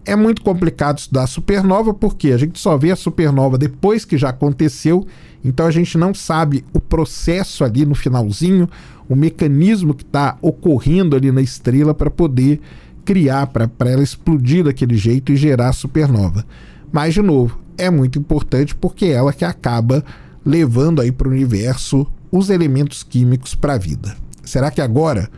É 0.08 0.16
muito 0.16 0.41
complicado 0.41 0.99
estudar 0.99 1.28
supernova 1.28 1.93
porque 1.93 2.32
a 2.32 2.38
gente 2.38 2.58
só 2.58 2.78
vê 2.78 2.91
a 2.91 2.95
supernova 2.95 3.58
depois 3.58 4.05
que 4.05 4.18
já 4.18 4.30
aconteceu, 4.30 5.05
então 5.43 5.66
a 5.66 5.72
gente 5.72 5.97
não 5.97 6.14
sabe 6.14 6.64
o 6.72 6.80
processo 6.80 7.62
ali 7.62 7.86
no 7.86 7.93
finalzinho, 7.93 8.70
o 9.10 9.18
mecanismo 9.18 9.93
que 9.93 10.03
está 10.03 10.38
ocorrendo 10.41 11.14
ali 11.14 11.30
na 11.30 11.41
estrela 11.41 11.93
para 11.93 12.10
poder 12.10 12.62
criar, 13.03 13.47
para 13.47 13.89
ela 13.89 14.01
explodir 14.01 14.64
daquele 14.64 14.95
jeito 14.95 15.34
e 15.34 15.36
gerar 15.36 15.74
supernova. 15.74 16.45
Mas, 16.89 17.14
de 17.14 17.22
novo, 17.22 17.60
é 17.78 17.89
muito 17.89 18.18
importante 18.18 18.74
porque 18.74 19.08
é 19.08 19.12
ela 19.12 19.34
que 19.34 19.43
acaba 19.43 20.05
levando 20.45 21.01
aí 21.01 21.12
para 21.12 21.28
o 21.28 21.32
universo 21.32 22.08
os 22.32 22.49
elementos 22.49 23.03
químicos 23.03 23.55
para 23.55 23.74
a 23.74 23.78
vida. 23.78 24.16
Será 24.41 24.72
que 24.72 24.80
agora 24.80 25.30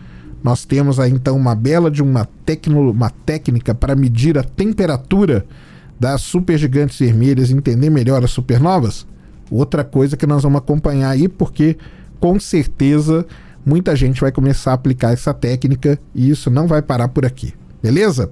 nós 0.44 0.66
temos 0.66 1.00
aí 1.00 1.12
então 1.12 1.36
uma 1.36 1.56
bela 1.56 1.92
de 1.92 2.02
uma, 2.02 2.26
tecno, 2.46 2.92
uma 2.92 3.10
técnica 3.10 3.76
para 3.76 3.96
medir 3.96 4.38
a 4.38 4.44
temperatura 4.44 5.46
das 6.00 6.22
supergigantes 6.22 6.98
vermelhas 6.98 7.50
e 7.50 7.54
entender 7.54 7.90
melhor 7.90 8.24
as 8.24 8.32
supernovas? 8.32 9.06
Outra 9.52 9.84
coisa 9.84 10.16
que 10.16 10.28
nós 10.28 10.44
vamos 10.44 10.60
acompanhar 10.60 11.10
aí, 11.10 11.28
porque 11.28 11.78
com 12.20 12.40
certeza 12.40 13.26
muita 13.66 13.96
gente 13.96 14.22
vai 14.22 14.32
começar 14.32 14.72
a 14.72 14.76
aplicar 14.76 15.12
essa 15.12 15.34
técnica 15.34 16.00
e 16.14 16.30
isso 16.30 16.50
não 16.50 16.68
vai 16.68 16.82
parar 16.82 17.10
por 17.10 17.26
aqui. 17.26 17.54
Beleza? 17.82 18.32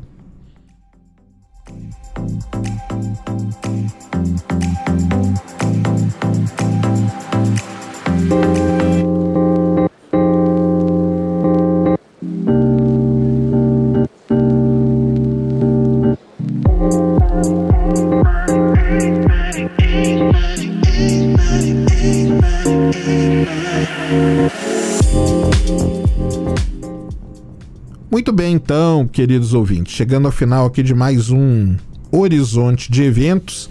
Muito 28.10 28.32
bem, 28.32 28.54
então, 28.54 29.06
queridos 29.06 29.54
ouvintes, 29.54 29.94
chegando 29.94 30.28
ao 30.28 30.32
final 30.32 30.66
aqui 30.66 30.82
de 30.82 30.96
mais 30.96 31.30
um 31.30 31.76
horizonte 32.10 32.90
de 32.90 33.04
eventos. 33.04 33.70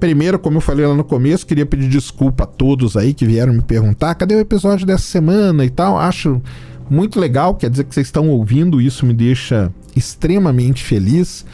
Primeiro, 0.00 0.40
como 0.40 0.56
eu 0.56 0.60
falei 0.60 0.84
lá 0.84 0.94
no 0.94 1.04
começo, 1.04 1.46
queria 1.46 1.64
pedir 1.64 1.88
desculpa 1.88 2.42
a 2.42 2.46
todos 2.46 2.96
aí 2.96 3.14
que 3.14 3.24
vieram 3.24 3.52
me 3.52 3.62
perguntar 3.62 4.16
cadê 4.16 4.34
o 4.34 4.40
episódio 4.40 4.84
dessa 4.84 5.04
semana 5.04 5.64
e 5.64 5.70
tal. 5.70 5.96
Acho 5.96 6.42
muito 6.90 7.20
legal, 7.20 7.54
quer 7.54 7.70
dizer 7.70 7.84
que 7.84 7.94
vocês 7.94 8.08
estão 8.08 8.28
ouvindo, 8.28 8.80
isso 8.80 9.06
me 9.06 9.14
deixa 9.14 9.72
extremamente 9.94 10.82
feliz. 10.82 11.46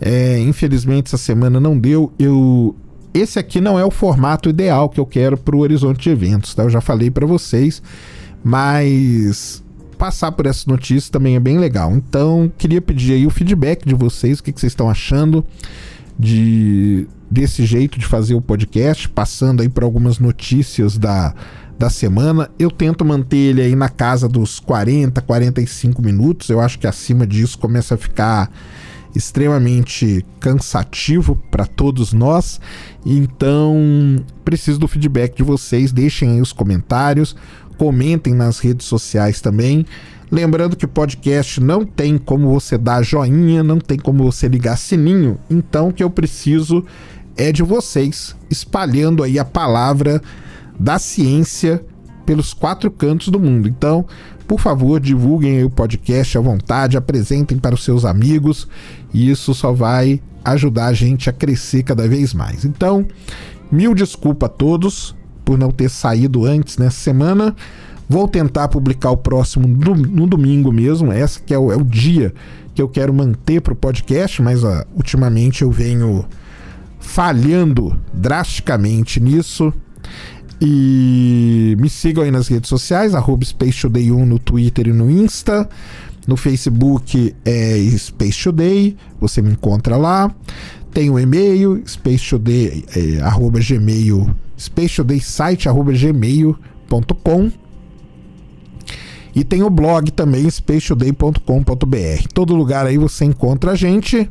É, 0.00 0.38
infelizmente 0.38 1.08
essa 1.08 1.18
semana 1.18 1.58
não 1.58 1.76
deu. 1.76 2.12
Eu 2.16 2.76
esse 3.12 3.40
aqui 3.40 3.60
não 3.60 3.76
é 3.76 3.84
o 3.84 3.90
formato 3.90 4.48
ideal 4.48 4.88
que 4.88 5.00
eu 5.00 5.04
quero 5.04 5.36
para 5.36 5.56
o 5.56 5.58
Horizonte 5.58 6.04
de 6.04 6.10
Eventos, 6.10 6.54
tá? 6.54 6.62
Eu 6.62 6.70
já 6.70 6.80
falei 6.80 7.10
para 7.10 7.26
vocês, 7.26 7.82
mas 8.42 9.62
passar 10.02 10.32
por 10.32 10.46
essa 10.46 10.68
notícia 10.68 11.12
também 11.12 11.36
é 11.36 11.38
bem 11.38 11.60
legal. 11.60 11.92
Então, 11.92 12.50
queria 12.58 12.80
pedir 12.80 13.12
aí 13.12 13.24
o 13.24 13.30
feedback 13.30 13.86
de 13.86 13.94
vocês, 13.94 14.40
o 14.40 14.42
que, 14.42 14.50
que 14.50 14.58
vocês 14.58 14.72
estão 14.72 14.90
achando 14.90 15.46
de 16.18 17.06
desse 17.30 17.64
jeito 17.64 18.00
de 18.00 18.04
fazer 18.04 18.34
o 18.34 18.40
podcast, 18.40 19.08
passando 19.08 19.62
aí 19.62 19.68
por 19.68 19.84
algumas 19.84 20.18
notícias 20.18 20.98
da, 20.98 21.32
da 21.78 21.88
semana. 21.88 22.50
Eu 22.58 22.68
tento 22.68 23.04
manter 23.04 23.36
ele 23.36 23.62
aí 23.62 23.76
na 23.76 23.88
casa 23.88 24.28
dos 24.28 24.58
40, 24.58 25.20
45 25.22 26.02
minutos. 26.02 26.48
Eu 26.48 26.58
acho 26.58 26.80
que 26.80 26.86
acima 26.88 27.24
disso 27.24 27.56
começa 27.56 27.94
a 27.94 27.96
ficar 27.96 28.50
extremamente 29.14 30.26
cansativo 30.40 31.36
para 31.48 31.64
todos 31.64 32.12
nós. 32.12 32.60
Então, 33.06 33.76
preciso 34.44 34.80
do 34.80 34.88
feedback 34.88 35.36
de 35.36 35.44
vocês. 35.44 35.92
Deixem 35.92 36.32
aí 36.32 36.40
os 36.40 36.52
comentários, 36.52 37.36
comentem 37.82 38.32
nas 38.32 38.60
redes 38.60 38.86
sociais 38.86 39.40
também. 39.40 39.84
Lembrando 40.30 40.76
que 40.76 40.86
podcast 40.86 41.60
não 41.60 41.84
tem 41.84 42.16
como 42.16 42.48
você 42.48 42.78
dar 42.78 43.02
joinha, 43.02 43.64
não 43.64 43.80
tem 43.80 43.98
como 43.98 44.22
você 44.22 44.46
ligar 44.46 44.78
sininho. 44.78 45.36
Então, 45.50 45.88
o 45.88 45.92
que 45.92 46.04
eu 46.04 46.08
preciso 46.08 46.84
é 47.36 47.50
de 47.50 47.60
vocês 47.64 48.36
espalhando 48.48 49.24
aí 49.24 49.36
a 49.36 49.44
palavra 49.44 50.22
da 50.78 50.96
ciência 50.96 51.84
pelos 52.24 52.54
quatro 52.54 52.88
cantos 52.88 53.30
do 53.30 53.40
mundo. 53.40 53.68
Então, 53.68 54.06
por 54.46 54.60
favor, 54.60 55.00
divulguem 55.00 55.64
o 55.64 55.70
podcast 55.70 56.38
à 56.38 56.40
vontade, 56.40 56.96
apresentem 56.96 57.58
para 57.58 57.74
os 57.74 57.82
seus 57.82 58.04
amigos, 58.04 58.68
e 59.12 59.28
isso 59.28 59.52
só 59.54 59.72
vai 59.72 60.22
ajudar 60.44 60.86
a 60.86 60.92
gente 60.92 61.28
a 61.28 61.32
crescer 61.32 61.82
cada 61.82 62.06
vez 62.06 62.32
mais. 62.32 62.64
Então, 62.64 63.04
mil 63.72 63.92
desculpa 63.92 64.46
a 64.46 64.48
todos 64.48 65.16
por 65.44 65.58
não 65.58 65.70
ter 65.70 65.88
saído 65.88 66.44
antes 66.44 66.78
nessa 66.78 66.98
semana. 66.98 67.54
Vou 68.08 68.28
tentar 68.28 68.68
publicar 68.68 69.10
o 69.10 69.16
próximo 69.16 69.66
no, 69.66 70.26
domingo 70.26 70.70
mesmo, 70.70 71.12
essa 71.12 71.40
que 71.40 71.54
é 71.54 71.58
o, 71.58 71.72
é 71.72 71.76
o, 71.76 71.84
dia 71.84 72.34
que 72.74 72.82
eu 72.82 72.88
quero 72.88 73.12
manter 73.12 73.60
para 73.60 73.72
o 73.72 73.76
podcast, 73.76 74.42
mas 74.42 74.64
ó, 74.64 74.84
ultimamente 74.94 75.62
eu 75.62 75.70
venho 75.70 76.24
falhando 76.98 77.98
drasticamente 78.12 79.20
nisso. 79.20 79.72
E 80.60 81.76
me 81.80 81.90
sigam 81.90 82.22
aí 82.22 82.30
nas 82.30 82.48
redes 82.48 82.68
sociais, 82.68 83.14
arroba 83.14 83.44
Space 83.44 83.84
1 83.86 84.26
no 84.26 84.38
Twitter 84.38 84.86
e 84.88 84.92
no 84.92 85.10
Insta. 85.10 85.68
No 86.26 86.36
Facebook 86.36 87.34
é 87.44 87.78
Space 87.98 88.44
Today, 88.44 88.96
você 89.20 89.42
me 89.42 89.50
encontra 89.50 89.96
lá. 89.96 90.32
Tem 90.92 91.08
o 91.08 91.18
e-mail, 91.18 91.82
spacetoday, 91.86 92.84
é, 94.56 94.84
arroba 94.86 95.04
gmail, 95.04 95.20
site, 95.20 95.68
arroba 95.68 95.92
gmail.com. 95.92 97.50
E 99.34 99.44
tem 99.44 99.62
o 99.62 99.70
blog 99.70 100.10
também, 100.10 100.46
spacetoday.com.br. 100.50 102.28
Todo 102.34 102.54
lugar 102.54 102.86
aí 102.86 102.98
você 102.98 103.24
encontra 103.24 103.72
a 103.72 103.74
gente. 103.74 104.30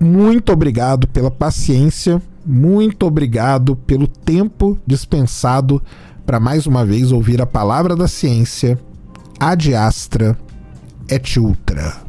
Muito 0.00 0.52
obrigado 0.52 1.06
pela 1.06 1.30
paciência 1.30 2.20
muito 2.44 3.06
obrigado 3.06 3.74
pelo 3.74 4.06
tempo 4.06 4.78
dispensado 4.86 5.82
para 6.26 6.38
mais 6.38 6.66
uma 6.66 6.84
vez 6.84 7.10
ouvir 7.10 7.40
a 7.40 7.46
palavra 7.46 7.96
da 7.96 8.06
ciência. 8.06 8.78
Ad 9.40 9.74
astra 9.74 10.36
et 11.08 11.38
ultra. 11.38 12.04